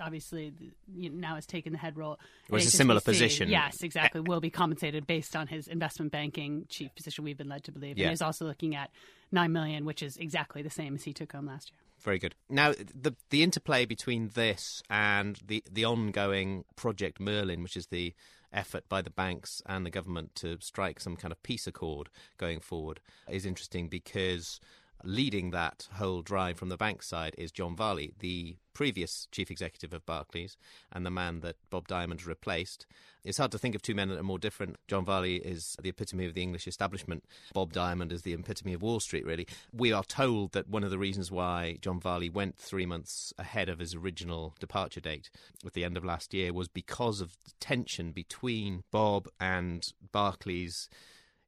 obviously 0.00 0.52
you 0.94 1.10
know, 1.10 1.28
now 1.28 1.34
has 1.36 1.46
taken 1.46 1.72
the 1.72 1.78
head 1.78 1.96
role, 1.96 2.18
Well, 2.50 2.60
at 2.60 2.66
a 2.66 2.70
similar 2.70 3.00
position. 3.00 3.48
Yes, 3.48 3.82
exactly. 3.82 4.20
Will 4.20 4.40
be 4.40 4.50
compensated 4.50 5.06
based 5.06 5.36
on 5.36 5.46
his 5.46 5.68
investment 5.68 6.12
banking 6.12 6.66
chief 6.68 6.94
position. 6.94 7.24
We've 7.24 7.38
been 7.38 7.48
led 7.48 7.64
to 7.64 7.72
believe, 7.72 7.96
Yeah. 7.98 8.06
and 8.06 8.12
is 8.12 8.22
also 8.22 8.44
looking 8.44 8.74
at 8.74 8.90
nine 9.34 9.52
million, 9.52 9.84
which 9.84 10.02
is 10.02 10.16
exactly 10.16 10.62
the 10.62 10.70
same 10.70 10.94
as 10.94 11.04
he 11.04 11.12
took 11.12 11.32
home 11.32 11.46
last 11.46 11.70
year. 11.70 11.78
Very 12.00 12.18
good. 12.18 12.34
Now, 12.48 12.72
the 12.72 13.14
the 13.30 13.42
interplay 13.42 13.84
between 13.84 14.30
this 14.34 14.82
and 14.88 15.38
the 15.46 15.62
the 15.70 15.84
ongoing 15.84 16.64
Project 16.76 17.20
Merlin, 17.20 17.62
which 17.62 17.76
is 17.76 17.88
the 17.88 18.14
effort 18.52 18.88
by 18.88 19.02
the 19.02 19.10
banks 19.10 19.60
and 19.66 19.84
the 19.84 19.90
government 19.90 20.34
to 20.36 20.56
strike 20.60 21.00
some 21.00 21.16
kind 21.16 21.32
of 21.32 21.42
peace 21.42 21.66
accord 21.66 22.08
going 22.38 22.60
forward, 22.60 23.00
is 23.28 23.44
interesting 23.44 23.88
because 23.88 24.60
leading 25.04 25.50
that 25.50 25.88
whole 25.94 26.22
drive 26.22 26.58
from 26.58 26.68
the 26.68 26.76
bank 26.76 27.02
side 27.02 27.34
is 27.38 27.52
John 27.52 27.76
Varley, 27.76 28.14
the 28.18 28.56
previous 28.72 29.28
chief 29.30 29.50
executive 29.50 29.92
of 29.92 30.04
Barclays 30.04 30.56
and 30.92 31.06
the 31.06 31.10
man 31.10 31.40
that 31.40 31.56
Bob 31.70 31.86
Diamond 31.86 32.26
replaced. 32.26 32.86
It's 33.24 33.38
hard 33.38 33.52
to 33.52 33.58
think 33.58 33.74
of 33.74 33.82
two 33.82 33.94
men 33.94 34.08
that 34.08 34.18
are 34.18 34.24
more 34.24 34.38
different. 34.38 34.76
John 34.88 35.04
Varley 35.04 35.36
is 35.36 35.76
the 35.80 35.88
epitome 35.88 36.26
of 36.26 36.34
the 36.34 36.42
English 36.42 36.66
establishment. 36.66 37.24
Bob 37.52 37.72
Diamond 37.72 38.12
is 38.12 38.22
the 38.22 38.32
epitome 38.32 38.74
of 38.74 38.82
Wall 38.82 39.00
Street, 39.00 39.24
really. 39.24 39.46
We 39.72 39.92
are 39.92 40.04
told 40.04 40.52
that 40.52 40.68
one 40.68 40.84
of 40.84 40.90
the 40.90 40.98
reasons 40.98 41.30
why 41.30 41.78
John 41.80 42.00
Varley 42.00 42.28
went 42.28 42.56
three 42.56 42.86
months 42.86 43.32
ahead 43.38 43.68
of 43.68 43.78
his 43.78 43.94
original 43.94 44.54
departure 44.58 45.00
date 45.00 45.30
at 45.64 45.72
the 45.72 45.84
end 45.84 45.96
of 45.96 46.04
last 46.04 46.34
year 46.34 46.52
was 46.52 46.68
because 46.68 47.20
of 47.20 47.36
the 47.44 47.52
tension 47.60 48.10
between 48.10 48.82
Bob 48.90 49.28
and 49.40 49.92
Barclays 50.12 50.88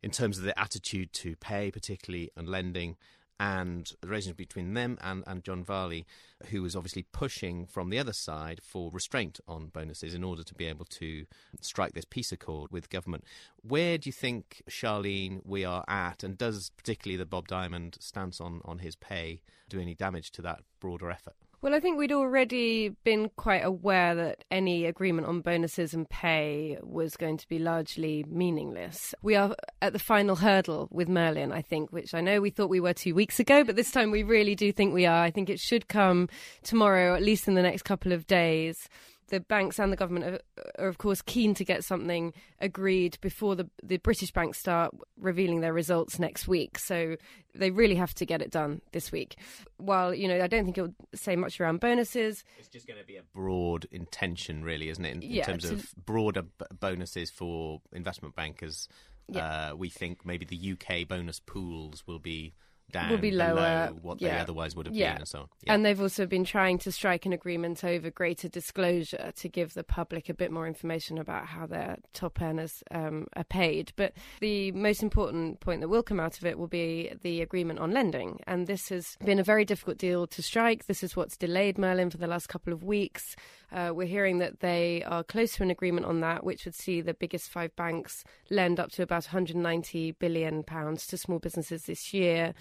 in 0.02 0.10
terms 0.10 0.38
of 0.38 0.44
the 0.44 0.58
attitude 0.58 1.12
to 1.12 1.34
pay, 1.36 1.70
particularly, 1.70 2.30
and 2.36 2.48
lending 2.48 2.96
and 3.38 3.92
the 4.00 4.08
relationship 4.08 4.36
between 4.36 4.74
them 4.74 4.98
and, 5.02 5.22
and 5.26 5.44
John 5.44 5.62
Varley, 5.62 6.06
who 6.50 6.62
was 6.62 6.74
obviously 6.74 7.04
pushing 7.12 7.66
from 7.66 7.90
the 7.90 7.98
other 7.98 8.12
side 8.12 8.60
for 8.62 8.90
restraint 8.90 9.40
on 9.46 9.68
bonuses 9.68 10.14
in 10.14 10.24
order 10.24 10.42
to 10.42 10.54
be 10.54 10.66
able 10.66 10.86
to 10.86 11.26
strike 11.60 11.92
this 11.92 12.04
peace 12.04 12.32
accord 12.32 12.70
with 12.72 12.90
government. 12.90 13.24
Where 13.62 13.98
do 13.98 14.08
you 14.08 14.12
think, 14.12 14.62
Sharlene, 14.68 15.40
we 15.44 15.64
are 15.64 15.84
at, 15.88 16.22
and 16.22 16.38
does 16.38 16.70
particularly 16.76 17.16
the 17.16 17.26
Bob 17.26 17.48
Diamond 17.48 17.98
stance 18.00 18.40
on, 18.40 18.60
on 18.64 18.78
his 18.78 18.96
pay 18.96 19.42
do 19.68 19.80
any 19.80 19.94
damage 19.94 20.30
to 20.32 20.42
that 20.42 20.60
broader 20.80 21.10
effort? 21.10 21.34
Well, 21.62 21.74
I 21.74 21.80
think 21.80 21.98
we'd 21.98 22.12
already 22.12 22.90
been 23.02 23.30
quite 23.36 23.64
aware 23.64 24.14
that 24.14 24.44
any 24.50 24.84
agreement 24.84 25.26
on 25.26 25.40
bonuses 25.40 25.94
and 25.94 26.08
pay 26.08 26.78
was 26.82 27.16
going 27.16 27.38
to 27.38 27.48
be 27.48 27.58
largely 27.58 28.24
meaningless. 28.28 29.14
We 29.22 29.36
are 29.36 29.56
at 29.80 29.94
the 29.94 29.98
final 29.98 30.36
hurdle 30.36 30.86
with 30.90 31.08
Merlin, 31.08 31.52
I 31.52 31.62
think, 31.62 31.92
which 31.92 32.14
I 32.14 32.20
know 32.20 32.42
we 32.42 32.50
thought 32.50 32.68
we 32.68 32.78
were 32.78 32.92
two 32.92 33.14
weeks 33.14 33.40
ago, 33.40 33.64
but 33.64 33.74
this 33.74 33.90
time 33.90 34.10
we 34.10 34.22
really 34.22 34.54
do 34.54 34.70
think 34.70 34.92
we 34.92 35.06
are. 35.06 35.24
I 35.24 35.30
think 35.30 35.48
it 35.48 35.58
should 35.58 35.88
come 35.88 36.28
tomorrow, 36.62 37.12
or 37.12 37.16
at 37.16 37.22
least 37.22 37.48
in 37.48 37.54
the 37.54 37.62
next 37.62 37.82
couple 37.82 38.12
of 38.12 38.26
days 38.26 38.88
the 39.28 39.40
banks 39.40 39.78
and 39.80 39.92
the 39.92 39.96
government 39.96 40.24
are, 40.24 40.40
are, 40.78 40.88
of 40.88 40.98
course, 40.98 41.20
keen 41.22 41.52
to 41.54 41.64
get 41.64 41.82
something 41.84 42.32
agreed 42.60 43.18
before 43.20 43.56
the, 43.56 43.68
the 43.82 43.96
British 43.96 44.30
banks 44.30 44.58
start 44.58 44.94
revealing 45.18 45.60
their 45.60 45.72
results 45.72 46.18
next 46.18 46.46
week. 46.46 46.78
So 46.78 47.16
they 47.54 47.70
really 47.70 47.96
have 47.96 48.14
to 48.14 48.26
get 48.26 48.40
it 48.40 48.50
done 48.50 48.80
this 48.92 49.10
week. 49.10 49.36
While, 49.78 50.14
you 50.14 50.28
know, 50.28 50.40
I 50.42 50.46
don't 50.46 50.64
think 50.64 50.78
it 50.78 50.82
will 50.82 50.94
say 51.14 51.34
much 51.34 51.60
around 51.60 51.80
bonuses. 51.80 52.44
It's 52.58 52.68
just 52.68 52.86
going 52.86 53.00
to 53.00 53.06
be 53.06 53.16
a 53.16 53.22
broad 53.34 53.86
intention, 53.90 54.62
really, 54.62 54.88
isn't 54.90 55.04
it, 55.04 55.16
in, 55.16 55.22
in 55.22 55.30
Yeah, 55.30 55.44
terms 55.44 55.64
to- 55.64 55.74
of 55.74 55.92
broader 56.04 56.42
b- 56.42 56.66
bonuses 56.78 57.30
for 57.30 57.80
investment 57.92 58.36
bankers. 58.36 58.88
Yeah. 59.28 59.70
Uh, 59.72 59.74
we 59.76 59.88
think 59.88 60.24
maybe 60.24 60.44
the 60.44 60.72
UK 60.74 61.08
bonus 61.08 61.40
pools 61.40 62.06
will 62.06 62.20
be 62.20 62.54
down 62.92 63.10
Will 63.10 63.18
be 63.18 63.30
lower, 63.30 63.88
what 64.02 64.18
they 64.20 64.30
otherwise 64.30 64.76
would 64.76 64.86
have 64.86 64.94
Yeah. 64.94 65.12
been, 65.12 65.22
and 65.22 65.28
so 65.28 65.38
on. 65.40 65.48
Yeah. 65.64 65.74
And 65.74 65.84
they've 65.84 66.00
also 66.00 66.26
been 66.26 66.44
trying 66.44 66.78
to 66.78 66.92
strike 66.92 67.26
an 67.26 67.32
agreement 67.32 67.84
over 67.84 68.10
greater 68.10 68.48
disclosure 68.48 69.32
to 69.36 69.48
give 69.48 69.74
the 69.74 69.84
public 69.84 70.28
a 70.28 70.34
bit 70.34 70.50
more 70.50 70.66
information 70.66 71.18
about 71.18 71.46
how 71.46 71.66
their 71.66 71.96
top 72.12 72.40
earners 72.40 72.82
um, 72.90 73.26
are 73.34 73.44
paid. 73.44 73.92
But 73.96 74.12
the 74.40 74.72
most 74.72 75.02
important 75.02 75.60
point 75.60 75.80
that 75.80 75.88
will 75.88 76.02
come 76.02 76.20
out 76.20 76.38
of 76.38 76.44
it 76.44 76.58
will 76.58 76.68
be 76.68 77.12
the 77.22 77.42
agreement 77.42 77.78
on 77.78 77.90
lending. 77.92 78.40
And 78.46 78.66
this 78.66 78.88
has 78.90 79.16
been 79.24 79.38
a 79.38 79.44
very 79.44 79.64
difficult 79.64 79.98
deal 79.98 80.26
to 80.28 80.42
strike. 80.42 80.86
This 80.86 81.02
is 81.02 81.16
what's 81.16 81.36
delayed 81.36 81.78
Merlin 81.78 82.10
for 82.10 82.18
the 82.18 82.26
last 82.26 82.48
couple 82.48 82.72
of 82.72 82.84
weeks. 82.84 83.34
Uh, 83.72 83.92
we're 83.94 84.06
hearing 84.06 84.38
that 84.38 84.60
they 84.60 85.02
are 85.04 85.24
close 85.24 85.52
to 85.52 85.62
an 85.62 85.70
agreement 85.70 86.06
on 86.06 86.20
that, 86.20 86.44
which 86.44 86.64
would 86.64 86.74
see 86.74 87.00
the 87.00 87.14
biggest 87.14 87.50
five 87.50 87.74
banks 87.76 88.24
lend 88.50 88.78
up 88.78 88.90
to 88.92 89.02
about 89.02 89.24
190 89.26 90.12
billion 90.12 90.62
pounds 90.62 91.06
to 91.06 91.16
small 91.16 91.38
businesses 91.38 91.82
this 91.84 92.14
year. 92.14 92.54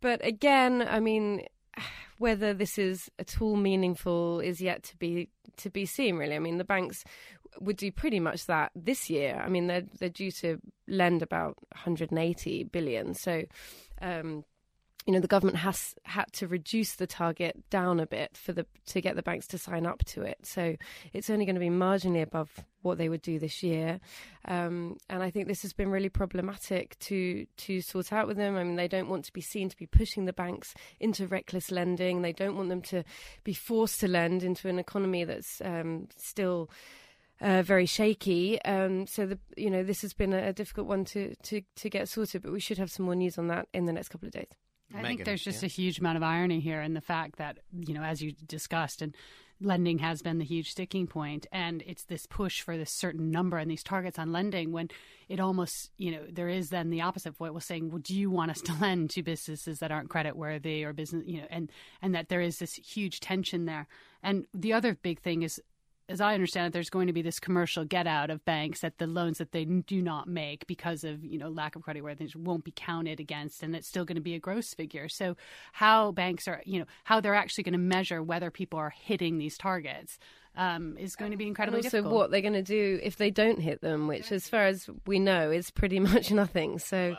But 0.00 0.24
again, 0.24 0.86
I 0.88 1.00
mean, 1.00 1.46
whether 2.18 2.54
this 2.54 2.78
is 2.78 3.10
at 3.18 3.40
all 3.40 3.56
meaningful 3.56 4.40
is 4.40 4.60
yet 4.60 4.82
to 4.84 4.96
be 4.96 5.30
to 5.58 5.70
be 5.70 5.86
seen. 5.86 6.16
Really, 6.16 6.36
I 6.36 6.38
mean, 6.38 6.58
the 6.58 6.64
banks 6.64 7.02
would 7.60 7.76
do 7.76 7.90
pretty 7.90 8.20
much 8.20 8.46
that 8.46 8.70
this 8.74 9.10
year. 9.10 9.42
I 9.44 9.48
mean, 9.48 9.66
they're 9.66 9.84
they're 9.98 10.08
due 10.08 10.30
to 10.42 10.58
lend 10.86 11.22
about 11.22 11.56
180 11.72 12.64
billion. 12.64 13.14
So. 13.14 13.44
Um, 14.00 14.44
you 15.06 15.12
know 15.12 15.20
the 15.20 15.28
government 15.28 15.58
has 15.58 15.94
had 16.02 16.30
to 16.32 16.48
reduce 16.48 16.96
the 16.96 17.06
target 17.06 17.70
down 17.70 18.00
a 18.00 18.06
bit 18.06 18.36
for 18.36 18.52
the 18.52 18.66
to 18.86 19.00
get 19.00 19.14
the 19.14 19.22
banks 19.22 19.46
to 19.46 19.58
sign 19.58 19.86
up 19.86 20.04
to 20.04 20.22
it. 20.22 20.38
So 20.42 20.76
it's 21.12 21.30
only 21.30 21.44
going 21.44 21.54
to 21.54 21.60
be 21.60 21.70
marginally 21.70 22.22
above 22.22 22.50
what 22.82 22.98
they 22.98 23.08
would 23.08 23.22
do 23.22 23.38
this 23.38 23.62
year, 23.62 24.00
um, 24.46 24.96
and 25.08 25.22
I 25.22 25.30
think 25.30 25.46
this 25.46 25.62
has 25.62 25.72
been 25.72 25.90
really 25.90 26.08
problematic 26.08 26.98
to 27.00 27.46
to 27.56 27.80
sort 27.80 28.12
out 28.12 28.26
with 28.26 28.36
them. 28.36 28.56
I 28.56 28.64
mean, 28.64 28.74
they 28.74 28.88
don't 28.88 29.08
want 29.08 29.24
to 29.26 29.32
be 29.32 29.40
seen 29.40 29.68
to 29.68 29.76
be 29.76 29.86
pushing 29.86 30.24
the 30.24 30.32
banks 30.32 30.74
into 30.98 31.28
reckless 31.28 31.70
lending. 31.70 32.22
They 32.22 32.32
don't 32.32 32.56
want 32.56 32.68
them 32.68 32.82
to 32.82 33.04
be 33.44 33.54
forced 33.54 34.00
to 34.00 34.08
lend 34.08 34.42
into 34.42 34.68
an 34.68 34.78
economy 34.78 35.24
that's 35.24 35.62
um, 35.64 36.08
still. 36.16 36.68
Uh, 37.38 37.60
very 37.60 37.84
shaky, 37.84 38.58
um, 38.62 39.06
so 39.06 39.26
the 39.26 39.38
you 39.58 39.68
know 39.68 39.82
this 39.82 40.00
has 40.00 40.14
been 40.14 40.32
a, 40.32 40.54
difficult 40.54 40.86
one 40.86 41.04
to, 41.04 41.34
to 41.42 41.60
to 41.74 41.90
get 41.90 42.08
sorted, 42.08 42.40
but 42.40 42.50
we 42.50 42.58
should 42.58 42.78
have 42.78 42.90
some 42.90 43.04
more 43.04 43.14
news 43.14 43.36
on 43.36 43.48
that 43.48 43.68
in 43.74 43.84
the 43.84 43.92
next 43.92 44.08
couple 44.08 44.26
of 44.26 44.32
days. 44.32 44.48
I 44.92 45.02
Megan, 45.02 45.08
think 45.08 45.24
there's 45.24 45.42
just 45.42 45.62
yeah. 45.62 45.66
a 45.66 45.70
huge 45.70 45.98
amount 45.98 46.16
of 46.16 46.22
irony 46.22 46.60
here 46.60 46.80
in 46.80 46.94
the 46.94 47.00
fact 47.00 47.38
that, 47.38 47.58
you 47.72 47.94
know, 47.94 48.02
as 48.02 48.22
you 48.22 48.32
discussed, 48.46 49.02
and 49.02 49.14
lending 49.60 49.98
has 49.98 50.22
been 50.22 50.38
the 50.38 50.44
huge 50.44 50.70
sticking 50.70 51.06
point, 51.06 51.46
and 51.50 51.82
it's 51.86 52.04
this 52.04 52.26
push 52.26 52.60
for 52.60 52.76
this 52.76 52.92
certain 52.92 53.30
number 53.30 53.56
and 53.56 53.70
these 53.70 53.82
targets 53.82 54.18
on 54.18 54.32
lending 54.32 54.72
when 54.72 54.88
it 55.28 55.40
almost, 55.40 55.90
you 55.96 56.12
know, 56.12 56.22
there 56.30 56.48
is 56.48 56.68
then 56.68 56.90
the 56.90 57.00
opposite 57.00 57.30
of 57.30 57.40
what 57.40 57.54
was 57.54 57.64
saying, 57.64 57.90
well, 57.90 57.98
do 57.98 58.14
you 58.14 58.30
want 58.30 58.50
us 58.50 58.60
to 58.60 58.74
lend 58.80 59.10
to 59.10 59.22
businesses 59.22 59.78
that 59.78 59.90
aren't 59.90 60.10
credit 60.10 60.36
worthy 60.36 60.84
or 60.84 60.92
business, 60.92 61.24
you 61.26 61.40
know, 61.40 61.46
and, 61.50 61.70
and 62.02 62.14
that 62.14 62.28
there 62.28 62.40
is 62.40 62.58
this 62.58 62.74
huge 62.74 63.20
tension 63.20 63.64
there. 63.64 63.88
And 64.22 64.46
the 64.54 64.72
other 64.72 64.94
big 64.94 65.20
thing 65.20 65.42
is 65.42 65.60
as 66.08 66.20
I 66.20 66.34
understand 66.34 66.68
it, 66.68 66.72
there's 66.72 66.90
going 66.90 67.08
to 67.08 67.12
be 67.12 67.22
this 67.22 67.40
commercial 67.40 67.84
get 67.84 68.06
out 68.06 68.30
of 68.30 68.44
banks 68.44 68.80
that 68.80 68.98
the 68.98 69.06
loans 69.06 69.38
that 69.38 69.52
they 69.52 69.64
do 69.64 70.00
not 70.00 70.28
make 70.28 70.66
because 70.66 71.04
of 71.04 71.24
you 71.24 71.38
know 71.38 71.48
lack 71.48 71.76
of 71.76 71.82
credit 71.82 72.02
worthiness 72.02 72.36
won't 72.36 72.64
be 72.64 72.72
counted 72.74 73.20
against, 73.20 73.62
and 73.62 73.74
it's 73.74 73.88
still 73.88 74.04
going 74.04 74.16
to 74.16 74.22
be 74.22 74.34
a 74.34 74.38
gross 74.38 74.74
figure. 74.74 75.08
So 75.08 75.36
how 75.72 76.12
banks 76.12 76.46
are 76.46 76.62
you 76.64 76.80
know 76.80 76.86
how 77.04 77.20
they're 77.20 77.34
actually 77.34 77.64
going 77.64 77.72
to 77.72 77.78
measure 77.78 78.22
whether 78.22 78.50
people 78.50 78.78
are 78.78 78.90
hitting 78.90 79.38
these 79.38 79.58
targets 79.58 80.18
um, 80.56 80.96
is 80.98 81.16
going 81.16 81.32
to 81.32 81.36
be 81.36 81.44
And 81.44 81.50
incredibly 81.50 81.78
also, 81.80 81.90
difficult. 81.98 82.14
what 82.14 82.30
they're 82.30 82.40
going 82.40 82.54
to 82.54 82.62
do 82.62 82.98
if 83.02 83.16
they 83.16 83.30
don't 83.30 83.60
hit 83.60 83.82
them, 83.82 84.06
which, 84.06 84.32
as 84.32 84.48
far 84.48 84.64
as 84.64 84.88
we 85.06 85.18
know, 85.18 85.50
is 85.50 85.70
pretty 85.70 86.00
much 86.00 86.30
nothing. 86.30 86.78
So, 86.78 87.16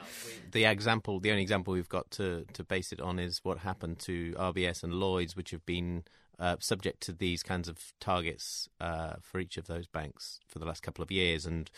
the 0.51 0.65
example, 0.65 1.19
the 1.19 1.31
only 1.31 1.43
example 1.43 1.73
we've 1.73 1.89
got 1.89 2.09
to, 2.11 2.45
to 2.53 2.63
base 2.63 2.91
it 2.91 2.99
on 2.99 3.19
is 3.19 3.41
what 3.43 3.59
happened 3.59 3.99
to 3.99 4.33
RBS 4.33 4.83
and 4.83 4.93
Lloyds, 4.93 5.35
which 5.35 5.51
have 5.51 5.65
been 5.65 6.03
uh, 6.39 6.57
subject 6.59 7.01
to 7.01 7.11
these 7.11 7.43
kinds 7.43 7.67
of 7.67 7.93
targets 7.99 8.69
uh, 8.79 9.15
for 9.21 9.39
each 9.39 9.57
of 9.57 9.67
those 9.67 9.87
banks 9.87 10.39
for 10.47 10.59
the 10.59 10.65
last 10.65 10.83
couple 10.83 11.03
of 11.03 11.11
years 11.11 11.45
and 11.45 11.69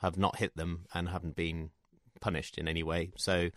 have 0.00 0.16
not 0.16 0.36
hit 0.36 0.56
them 0.56 0.84
and 0.94 1.08
haven't 1.08 1.36
been 1.36 1.70
punished 2.20 2.58
in 2.58 2.68
any 2.68 2.82
way. 2.82 3.10
So, 3.16 3.50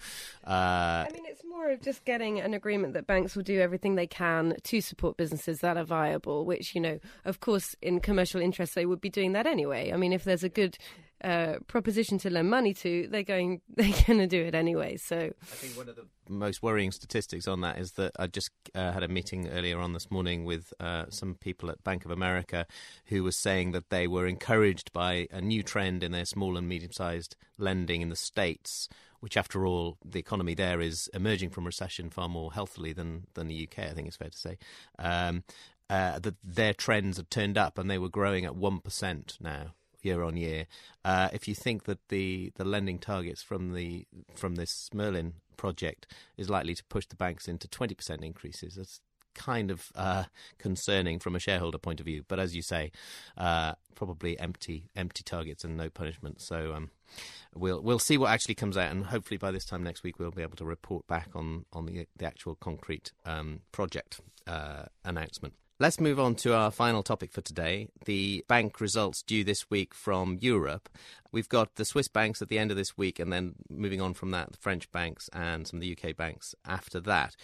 uh, 0.46 0.50
I 0.50 1.08
mean, 1.14 1.24
it's 1.28 1.44
more 1.46 1.70
of 1.72 1.82
just 1.82 2.06
getting 2.06 2.40
an 2.40 2.54
agreement 2.54 2.94
that 2.94 3.08
banks 3.08 3.36
will 3.36 3.44
do 3.44 3.60
everything 3.60 3.96
they 3.96 4.08
can 4.08 4.56
to 4.64 4.82
support 4.82 5.18
businesses 5.18 5.60
that 5.62 5.78
are 5.78 5.84
viable. 5.84 6.46
Which, 6.46 6.76
you 6.76 6.82
know, 6.82 7.00
of 7.26 7.40
course, 7.40 7.76
in 7.82 8.00
commercial 8.00 8.42
interest, 8.42 8.76
they 8.76 8.86
would 8.86 9.02
be 9.02 9.10
doing 9.10 9.34
that 9.34 9.48
anyway. 9.48 9.92
I 9.94 9.98
mean, 9.98 10.14
if 10.14 10.24
there's 10.24 10.44
a 10.44 10.50
good 10.50 10.78
uh, 11.24 11.56
proposition 11.68 12.18
to 12.20 12.30
lend 12.30 12.50
money 12.50 12.74
to, 12.74 13.08
they're 13.10 13.24
going 13.24 13.62
they're 13.76 13.94
going 14.08 14.20
to 14.20 14.28
do 14.28 14.44
it 14.44 14.56
anyway. 14.56 14.98
So, 14.98 15.18
I 15.18 15.46
think 15.46 15.78
one 15.78 15.90
of 15.90 15.96
the 15.96 16.06
most 16.28 16.64
worrying 16.64 16.92
statistics 16.92 17.48
on 17.48 17.62
that 17.62 17.78
is 17.78 17.94
that 17.94 18.12
I 18.18 18.28
just 18.28 18.52
uh, 18.76 18.92
had 18.92 19.04
a 19.04 19.08
meeting 19.08 19.50
earlier 19.50 19.80
on 19.80 19.94
this 19.94 20.10
morning 20.10 20.46
with 20.46 20.74
uh, 20.80 21.06
some 21.10 21.36
people 21.36 21.70
at 21.70 21.84
Bank 21.84 22.06
of 22.06 22.12
America 22.12 22.66
who 23.06 23.24
were 23.24 23.32
saying 23.32 23.72
that 23.72 23.90
they 23.90 24.08
were 24.08 24.28
encouraged 24.28 24.94
by 24.94 25.28
a 25.32 25.42
new 25.42 25.64
trend 25.64 26.04
in 26.04 26.12
their 26.12 26.26
small 26.26 26.58
and 26.58 26.68
medium 26.68 26.92
sized 26.92 27.36
lending 27.58 28.02
in 28.02 28.10
the 28.10 28.16
States. 28.16 28.88
Which, 29.20 29.36
after 29.36 29.66
all, 29.66 29.98
the 30.06 30.20
economy 30.20 30.54
there 30.54 30.80
is 30.80 31.10
emerging 31.14 31.50
from 31.50 31.66
recession 31.66 32.10
far 32.10 32.30
more 32.30 32.54
healthily 32.54 32.94
than, 32.94 33.28
than 33.34 33.50
the 33.50 33.68
UK. 33.68 33.80
I 33.80 33.90
think 33.90 34.08
it's 34.08 34.16
fair 34.16 34.30
to 34.30 34.38
say, 34.38 34.58
um, 34.98 35.44
uh, 35.90 36.20
that 36.20 36.36
their 36.42 36.74
trends 36.74 37.18
had 37.18 37.30
turned 37.30 37.58
up 37.58 37.78
and 37.78 37.92
they 37.92 37.98
were 37.98 38.08
growing 38.08 38.46
at 38.46 38.54
1% 38.54 39.42
now 39.42 39.74
year 40.02 40.24
on 40.24 40.38
year. 40.38 40.68
Uh, 41.04 41.30
if 41.34 41.48
you 41.48 41.56
think 41.56 41.84
that 41.86 42.00
the, 42.10 42.52
the 42.56 42.66
lending 42.66 43.00
targets 43.00 43.42
from 43.42 43.74
the 43.74 44.06
from 44.36 44.56
this 44.56 44.90
Merlin 44.94 45.34
project 45.58 46.08
is 46.38 46.50
likely 46.50 46.76
to 46.76 46.84
push 46.86 47.06
the 47.06 47.16
banks 47.16 47.48
into 47.48 47.68
20% 47.68 48.24
increases, 48.24 48.76
that's 48.76 49.02
kind 49.36 49.72
of 49.72 49.92
uh, 49.96 50.26
concerning 50.58 51.20
from 51.20 51.36
a 51.36 51.40
shareholder 51.40 51.78
point 51.78 52.00
of 52.00 52.06
view. 52.06 52.24
But 52.28 52.40
as 52.40 52.56
you 52.56 52.62
say, 52.62 52.92
uh, 53.38 53.74
probably 53.96 54.40
empty 54.40 54.90
empty 54.96 55.24
targets 55.24 55.64
and 55.64 55.78
no 55.78 55.90
punishment. 55.90 56.42
So 56.42 56.74
um, 56.74 56.92
we'll 57.56 57.82
we'll 57.82 58.00
see 58.00 58.18
what 58.18 58.32
actually 58.32 58.56
comes 58.56 58.78
out, 58.78 58.92
and 58.92 59.06
hopefully 59.06 59.38
by 59.38 59.52
this 59.52 59.66
time 59.66 59.84
next 59.84 60.04
week 60.04 60.20
we'll 60.20 60.32
be 60.32 60.42
able 60.42 60.58
to 60.58 60.66
report 60.66 61.08
back 61.08 61.30
on 61.36 61.66
on 61.74 61.86
the 61.86 62.08
the 62.18 62.26
actual 62.26 62.56
concrete 62.56 63.12
um, 63.26 63.62
project 63.72 64.20
uh, 64.48 64.84
announcement. 65.04 65.54
Let's 65.82 65.98
move 65.98 66.20
on 66.20 66.36
to 66.36 66.54
our 66.54 66.72
final 66.72 67.04
topic 67.04 67.32
for 67.32 67.40
today 67.40 67.88
the 68.04 68.44
bank 68.50 68.82
results 68.82 69.22
due 69.22 69.46
this 69.46 69.70
week 69.70 69.94
from 69.94 70.38
Europe. 70.42 70.90
We've 71.32 71.48
got 71.48 71.76
the 71.76 71.86
Swiss 71.86 72.10
banks 72.10 72.42
at 72.42 72.50
the 72.50 72.60
end 72.60 72.70
of 72.70 72.76
this 72.76 72.98
week, 72.98 73.18
and 73.18 73.32
then 73.32 73.56
moving 73.70 74.02
on 74.02 74.14
from 74.14 74.32
that, 74.32 74.52
the 74.52 74.58
French 74.58 74.92
banks 74.92 75.30
and 75.32 75.66
some 75.66 75.78
of 75.78 75.82
the 75.82 75.98
UK 75.98 76.18
banks 76.18 76.54
after 76.66 77.00
that. 77.00 77.38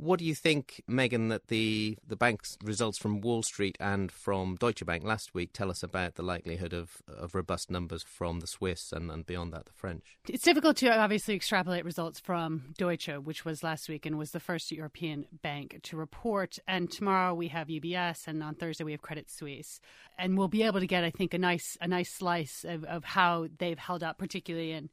What 0.00 0.18
do 0.18 0.24
you 0.24 0.34
think, 0.34 0.82
Megan, 0.88 1.28
that 1.28 1.48
the, 1.48 1.98
the 2.06 2.16
bank's 2.16 2.56
results 2.64 2.96
from 2.96 3.20
Wall 3.20 3.42
Street 3.42 3.76
and 3.78 4.10
from 4.10 4.56
Deutsche 4.56 4.86
Bank 4.86 5.04
last 5.04 5.34
week 5.34 5.52
tell 5.52 5.70
us 5.70 5.82
about 5.82 6.14
the 6.14 6.22
likelihood 6.22 6.72
of, 6.72 7.02
of 7.06 7.34
robust 7.34 7.70
numbers 7.70 8.02
from 8.02 8.40
the 8.40 8.46
Swiss 8.46 8.92
and, 8.92 9.10
and 9.10 9.26
beyond 9.26 9.52
that, 9.52 9.66
the 9.66 9.72
French? 9.72 10.16
It's 10.26 10.42
difficult 10.42 10.78
to 10.78 10.88
obviously 10.88 11.34
extrapolate 11.34 11.84
results 11.84 12.18
from 12.18 12.72
Deutsche, 12.78 13.10
which 13.22 13.44
was 13.44 13.62
last 13.62 13.90
week 13.90 14.06
and 14.06 14.16
was 14.16 14.30
the 14.30 14.40
first 14.40 14.72
European 14.72 15.26
bank 15.42 15.80
to 15.82 15.98
report. 15.98 16.58
And 16.66 16.90
tomorrow 16.90 17.34
we 17.34 17.48
have 17.48 17.68
UBS, 17.68 18.26
and 18.26 18.42
on 18.42 18.54
Thursday 18.54 18.84
we 18.84 18.92
have 18.92 19.02
Credit 19.02 19.30
Suisse. 19.30 19.82
And 20.16 20.38
we'll 20.38 20.48
be 20.48 20.62
able 20.62 20.80
to 20.80 20.86
get, 20.86 21.04
I 21.04 21.10
think, 21.10 21.34
a 21.34 21.38
nice 21.38 21.76
a 21.78 21.86
nice 21.86 22.10
slice 22.10 22.64
of, 22.66 22.84
of 22.84 23.04
how 23.04 23.48
they've 23.58 23.78
held 23.78 24.02
up, 24.02 24.16
particularly 24.16 24.72
in 24.72 24.88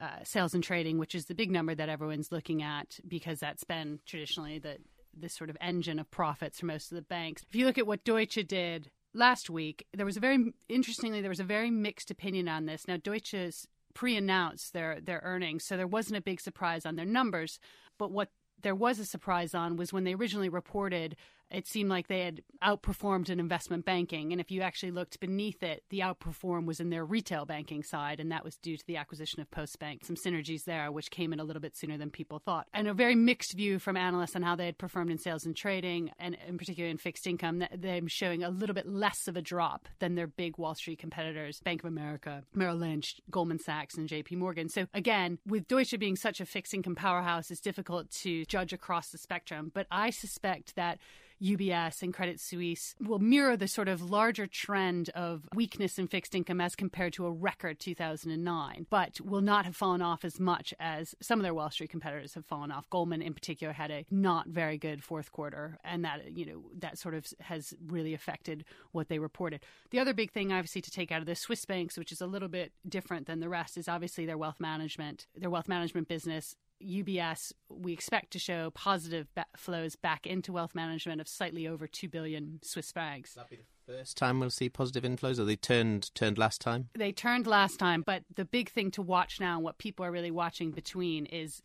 uh, 0.00 0.24
sales 0.24 0.54
and 0.54 0.64
trading, 0.64 0.98
which 0.98 1.14
is 1.14 1.26
the 1.26 1.34
big 1.34 1.50
number 1.50 1.74
that 1.74 1.88
everyone's 1.88 2.32
looking 2.32 2.62
at 2.62 2.98
because 3.06 3.40
that's 3.40 3.64
been 3.64 4.00
traditionally 4.06 4.58
the 4.58 4.78
this 5.12 5.34
sort 5.34 5.50
of 5.50 5.56
engine 5.60 5.98
of 5.98 6.10
profits 6.10 6.60
for 6.60 6.66
most 6.66 6.92
of 6.92 6.96
the 6.96 7.02
banks. 7.02 7.44
If 7.48 7.56
you 7.56 7.66
look 7.66 7.78
at 7.78 7.86
what 7.86 8.04
Deutsche 8.04 8.46
did 8.46 8.90
last 9.12 9.50
week, 9.50 9.86
there 9.92 10.06
was 10.06 10.16
a 10.16 10.20
very 10.20 10.52
interestingly 10.68 11.20
there 11.20 11.28
was 11.28 11.40
a 11.40 11.44
very 11.44 11.70
mixed 11.70 12.10
opinion 12.10 12.48
on 12.48 12.66
this. 12.66 12.86
Now 12.86 12.96
Deutsche's 12.96 13.66
pre-announced 13.92 14.72
their 14.72 15.00
their 15.00 15.20
earnings, 15.24 15.64
so 15.64 15.76
there 15.76 15.86
wasn't 15.86 16.16
a 16.16 16.22
big 16.22 16.40
surprise 16.40 16.86
on 16.86 16.96
their 16.96 17.04
numbers. 17.04 17.58
But 17.98 18.10
what 18.10 18.30
there 18.62 18.74
was 18.74 18.98
a 18.98 19.04
surprise 19.04 19.54
on 19.54 19.76
was 19.76 19.92
when 19.92 20.04
they 20.04 20.14
originally 20.14 20.48
reported 20.48 21.16
it 21.50 21.66
seemed 21.66 21.90
like 21.90 22.08
they 22.08 22.20
had 22.20 22.42
outperformed 22.62 23.28
in 23.28 23.40
investment 23.40 23.84
banking. 23.84 24.32
And 24.32 24.40
if 24.40 24.50
you 24.50 24.62
actually 24.62 24.92
looked 24.92 25.18
beneath 25.20 25.62
it, 25.62 25.82
the 25.90 26.00
outperform 26.00 26.66
was 26.66 26.80
in 26.80 26.90
their 26.90 27.04
retail 27.04 27.44
banking 27.44 27.82
side, 27.82 28.20
and 28.20 28.30
that 28.30 28.44
was 28.44 28.56
due 28.56 28.76
to 28.76 28.86
the 28.86 28.96
acquisition 28.96 29.40
of 29.40 29.50
Postbank. 29.50 30.04
Some 30.04 30.16
synergies 30.16 30.64
there, 30.64 30.92
which 30.92 31.10
came 31.10 31.32
in 31.32 31.40
a 31.40 31.44
little 31.44 31.60
bit 31.60 31.76
sooner 31.76 31.96
than 31.96 32.10
people 32.10 32.38
thought. 32.38 32.68
And 32.74 32.86
a 32.86 32.94
very 32.94 33.14
mixed 33.14 33.54
view 33.54 33.78
from 33.78 33.96
analysts 33.96 34.36
on 34.36 34.42
how 34.42 34.56
they 34.56 34.66
had 34.66 34.78
performed 34.78 35.10
in 35.10 35.18
sales 35.18 35.44
and 35.44 35.56
trading, 35.56 36.10
and 36.18 36.36
in 36.46 36.58
particular 36.58 36.88
in 36.88 36.98
fixed 36.98 37.26
income, 37.26 37.64
them 37.74 38.06
showing 38.06 38.42
a 38.42 38.50
little 38.50 38.74
bit 38.74 38.86
less 38.86 39.26
of 39.26 39.36
a 39.36 39.42
drop 39.42 39.88
than 39.98 40.14
their 40.14 40.26
big 40.26 40.58
Wall 40.58 40.74
Street 40.74 40.98
competitors, 40.98 41.60
Bank 41.60 41.82
of 41.82 41.88
America, 41.88 42.42
Merrill 42.54 42.76
Lynch, 42.76 43.20
Goldman 43.30 43.58
Sachs, 43.58 43.96
and 43.96 44.08
JP 44.08 44.36
Morgan. 44.36 44.68
So 44.68 44.86
again, 44.94 45.38
with 45.46 45.66
Deutsche 45.68 45.98
being 45.98 46.16
such 46.16 46.40
a 46.40 46.46
fixed 46.46 46.74
income 46.74 46.94
powerhouse, 46.94 47.50
it's 47.50 47.60
difficult 47.60 48.10
to 48.22 48.44
judge 48.44 48.72
across 48.72 49.08
the 49.08 49.18
spectrum. 49.18 49.70
But 49.74 49.86
I 49.90 50.10
suspect 50.10 50.76
that 50.76 50.98
UBS 51.42 52.02
and 52.02 52.12
Credit 52.12 52.38
Suisse 52.40 52.94
will 53.00 53.18
mirror 53.18 53.56
the 53.56 53.68
sort 53.68 53.88
of 53.88 54.10
larger 54.10 54.46
trend 54.46 55.10
of 55.10 55.48
weakness 55.54 55.98
in 55.98 56.06
fixed 56.06 56.34
income 56.34 56.60
as 56.60 56.76
compared 56.76 57.12
to 57.14 57.26
a 57.26 57.30
record 57.30 57.78
2009, 57.78 58.86
but 58.90 59.20
will 59.20 59.40
not 59.40 59.64
have 59.64 59.76
fallen 59.76 60.02
off 60.02 60.24
as 60.24 60.38
much 60.38 60.74
as 60.78 61.14
some 61.20 61.38
of 61.38 61.42
their 61.42 61.54
Wall 61.54 61.70
Street 61.70 61.90
competitors 61.90 62.34
have 62.34 62.44
fallen 62.46 62.70
off. 62.70 62.88
Goldman, 62.90 63.22
in 63.22 63.34
particular, 63.34 63.72
had 63.72 63.90
a 63.90 64.04
not 64.10 64.48
very 64.48 64.78
good 64.78 65.02
fourth 65.02 65.32
quarter, 65.32 65.78
and 65.84 66.04
that 66.04 66.36
you 66.36 66.46
know 66.46 66.62
that 66.78 66.98
sort 66.98 67.14
of 67.14 67.26
has 67.40 67.74
really 67.86 68.14
affected 68.14 68.64
what 68.92 69.08
they 69.08 69.18
reported. 69.18 69.60
The 69.90 69.98
other 69.98 70.14
big 70.14 70.32
thing, 70.32 70.52
obviously, 70.52 70.82
to 70.82 70.90
take 70.90 71.10
out 71.10 71.20
of 71.20 71.26
the 71.26 71.34
Swiss 71.34 71.64
banks, 71.64 71.96
which 71.96 72.12
is 72.12 72.20
a 72.20 72.26
little 72.26 72.48
bit 72.48 72.72
different 72.88 73.26
than 73.26 73.40
the 73.40 73.48
rest, 73.48 73.76
is 73.76 73.88
obviously 73.88 74.26
their 74.26 74.38
wealth 74.38 74.60
management. 74.60 75.26
Their 75.36 75.50
wealth 75.50 75.68
management 75.68 76.08
business 76.08 76.56
UBS, 76.82 77.52
we 77.68 77.92
expect 77.92 78.32
to 78.32 78.38
show 78.38 78.70
positive 78.70 79.26
ba- 79.34 79.46
flows 79.56 79.96
back 79.96 80.26
into 80.26 80.52
wealth 80.52 80.74
management 80.74 81.20
of 81.20 81.28
slightly 81.28 81.66
over 81.66 81.86
two 81.86 82.08
billion 82.08 82.60
Swiss 82.62 82.92
francs. 82.92 83.34
That'll 83.34 83.50
be 83.50 83.56
the 83.56 83.92
first 83.92 84.16
time 84.16 84.40
we'll 84.40 84.50
see 84.50 84.68
positive 84.68 85.04
inflows, 85.04 85.38
or 85.38 85.44
they 85.44 85.56
turned 85.56 86.14
turned 86.14 86.38
last 86.38 86.60
time. 86.60 86.88
They 86.94 87.12
turned 87.12 87.46
last 87.46 87.78
time, 87.78 88.02
but 88.04 88.24
the 88.34 88.44
big 88.44 88.70
thing 88.70 88.90
to 88.92 89.02
watch 89.02 89.40
now, 89.40 89.56
and 89.56 89.64
what 89.64 89.78
people 89.78 90.04
are 90.04 90.12
really 90.12 90.30
watching 90.30 90.70
between, 90.70 91.26
is 91.26 91.60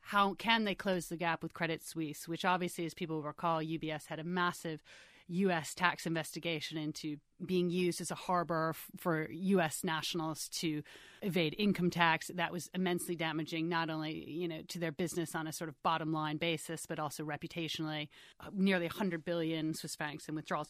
how 0.00 0.34
can 0.34 0.64
they 0.64 0.74
close 0.74 1.08
the 1.08 1.16
gap 1.16 1.42
with 1.42 1.54
Credit 1.54 1.82
Suisse, 1.82 2.28
which 2.28 2.44
obviously, 2.44 2.84
as 2.84 2.94
people 2.94 3.22
recall, 3.22 3.60
UBS 3.60 4.06
had 4.06 4.18
a 4.18 4.24
massive 4.24 4.82
U.S. 5.28 5.74
tax 5.74 6.06
investigation 6.06 6.76
into 6.76 7.16
being 7.44 7.70
used 7.70 8.00
as 8.00 8.10
a 8.10 8.14
harbor 8.14 8.70
f- 8.74 8.90
for 8.98 9.28
U.S. 9.30 9.82
nationals 9.82 10.48
to 10.60 10.82
evade 11.22 11.54
income 11.58 11.90
tax. 11.90 12.30
That 12.34 12.52
was 12.52 12.68
immensely 12.74 13.16
damaging, 13.16 13.68
not 13.68 13.90
only 13.90 14.28
you 14.28 14.48
know 14.48 14.60
to 14.68 14.78
their 14.78 14.92
business 14.92 15.34
on 15.34 15.46
a 15.46 15.52
sort 15.52 15.68
of 15.68 15.82
bottom 15.82 16.12
line 16.12 16.36
basis, 16.36 16.86
but 16.86 16.98
also 16.98 17.24
reputationally. 17.24 18.08
Uh, 18.40 18.50
nearly 18.52 18.86
100 18.86 19.24
billion 19.24 19.74
Swiss 19.74 19.96
francs 19.96 20.28
in 20.28 20.34
withdrawals. 20.34 20.68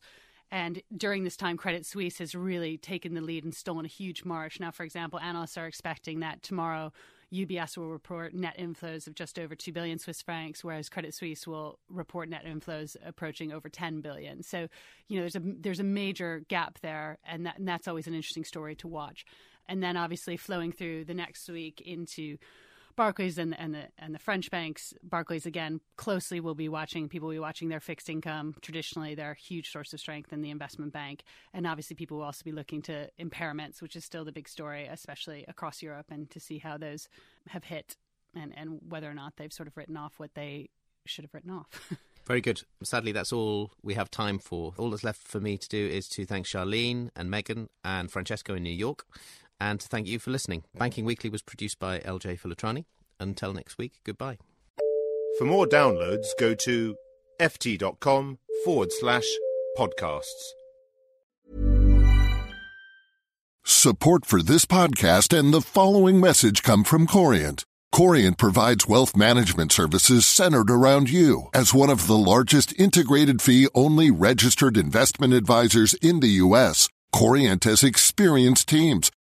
And 0.51 0.83
during 0.97 1.25
this 1.25 1.37
time, 1.37 1.57
Credit 1.57 1.85
Suisse 1.85 2.19
has 2.19 2.35
really 2.35 2.79
taken 2.79 3.15
the 3.15 3.21
lead 3.21 3.45
and 3.45 3.55
stolen 3.55 3.85
a 3.85 3.89
huge 3.89 4.25
march. 4.25 4.61
Now, 4.61 4.71
for 4.71 4.85
example, 4.85 5.19
analysts 5.19 5.57
are 5.57 5.67
expecting 5.67 6.21
that 6.21 6.43
tomorrow 6.43 6.93
UBS 7.33 7.77
will 7.77 7.89
report 7.89 8.35
net 8.35 8.57
inflows 8.59 9.07
of 9.07 9.15
just 9.15 9.39
over 9.39 9.55
2 9.55 9.73
billion 9.73 9.99
Swiss 9.99 10.23
francs, 10.23 10.63
whereas 10.65 10.89
Credit 10.89 11.15
Suisse 11.15 11.47
will 11.47 11.79
report 11.89 12.29
net 12.29 12.45
inflows 12.45 12.97
approaching 13.05 13.53
over 13.53 13.69
10 13.69 14.01
billion. 14.01 14.43
So, 14.43 14.69
you 15.09 15.17
know, 15.17 15.23
there's 15.23 15.37
a 15.37 15.43
there's 15.43 15.81
a 15.81 15.85
major 15.85 16.43
gap 16.49 16.79
there, 16.81 17.19
and, 17.25 17.47
that, 17.47 17.59
and 17.59 17.69
that's 17.69 17.89
always 17.89 18.07
an 18.07 18.15
interesting 18.15 18.45
story 18.45 18.75
to 18.77 18.89
watch. 18.89 19.25
And 19.69 19.83
then 19.83 19.97
obviously 19.97 20.37
flowing 20.37 20.73
through 20.73 21.05
the 21.07 21.15
next 21.15 21.49
week 21.49 21.81
into 21.81 22.37
Barclays 22.97 23.39
and, 23.39 23.59
and 23.59 23.75
the 23.75 23.89
and 23.99 24.15
the 24.15 24.19
French 24.19 24.51
banks, 24.51 24.95
Barclays 25.03 25.47
again 25.47 25.81
closely 25.97 26.41
will 26.41 26.55
be 26.55 26.69
watching. 26.69 27.09
People 27.09 27.29
will 27.29 27.35
be 27.35 27.41
watching 27.41 27.69
their 27.69 27.81
fixed 27.81 28.09
income. 28.09 28.55
Traditionally, 28.61 29.15
they're 29.15 29.33
a 29.33 29.37
huge 29.37 29.71
source 29.71 29.93
of 29.93 30.01
strength 30.01 30.33
in 30.33 30.43
the 30.43 30.51
investment 30.51 30.93
bank, 30.93 31.25
and 31.53 31.67
obviously 31.67 31.97
people 31.97 32.19
will 32.19 32.25
also 32.25 32.43
be 32.45 32.53
looking 32.53 32.83
to 32.83 33.09
impairments, 33.19 33.83
which 33.83 33.97
is 33.97 34.05
still 34.05 34.25
the 34.25 34.33
big 34.33 34.49
story, 34.49 34.87
especially 34.87 35.45
across 35.49 35.83
Europe, 35.83 36.07
and 36.11 36.31
to 36.31 36.41
see 36.41 36.59
how 36.59 36.77
those 36.77 37.09
have 37.49 37.65
hit 37.65 37.97
and 38.35 38.53
and 38.57 38.81
whether 38.89 39.11
or 39.11 39.15
not 39.15 39.35
they've 39.37 39.53
sort 39.53 39.69
of 39.69 39.77
written 39.77 39.97
off 39.97 40.15
what 40.19 40.35
they 40.35 40.71
should 41.07 41.25
have 41.25 41.35
written 41.35 41.51
off. 41.51 41.93
Very 42.27 42.41
good. 42.41 42.63
Sadly, 42.83 43.13
that's 43.13 43.33
all 43.35 43.73
we 43.83 43.95
have 43.95 44.11
time 44.11 44.39
for. 44.39 44.73
All 44.79 44.89
that's 44.91 45.05
left 45.05 45.23
for 45.23 45.41
me 45.41 45.59
to 45.59 45.69
do 45.69 45.87
is 45.87 46.09
to 46.09 46.25
thank 46.25 46.47
Sharlene 46.47 47.11
and 47.15 47.31
Megan 47.31 47.69
and 47.85 48.11
Francesco 48.11 48.55
in 48.55 48.63
New 48.63 48.71
York 48.71 49.05
and 49.65 49.81
to 49.81 49.89
thank 49.89 50.07
you 50.07 50.19
for 50.19 50.31
listening. 50.31 50.63
Banking 50.75 51.07
Weekly 51.07 51.31
was 51.31 51.43
produced 51.43 51.79
by 51.79 51.99
LJ 52.01 52.39
Filotrani. 52.41 52.85
Until 53.19 53.55
next 53.55 53.79
week, 53.79 53.95
goodbye. 54.05 54.37
For 55.39 55.45
more 55.45 55.67
downloads, 55.67 56.27
go 56.39 56.55
to 56.55 56.97
ft.com 57.41 58.39
forward 58.65 58.93
slash 58.93 59.25
podcasts. 59.79 60.43
Support 63.65 64.27
for 64.27 64.43
this 64.43 64.67
podcast 64.67 65.37
and 65.37 65.55
the 65.55 65.63
following 65.63 66.21
message 66.21 66.63
come 66.63 66.85
from 66.85 67.07
Corient. 67.07 67.65
Corient 67.91 68.37
provides 68.37 68.87
wealth 68.87 69.17
management 69.17 69.73
services 69.73 70.27
centered 70.27 70.71
around 70.71 71.09
you. 71.09 71.49
As 71.55 71.73
one 71.73 71.89
of 71.89 72.07
the 72.07 72.19
largest 72.19 72.79
integrated 72.79 73.41
fee 73.41 73.69
only 73.75 74.11
registered 74.11 74.77
investment 74.77 75.33
advisors 75.33 75.95
in 75.95 76.21
the 76.21 76.35
U.S., 76.45 76.89
Corient 77.15 77.65
has 77.65 77.83
experienced 77.83 78.69
teams 78.69 79.11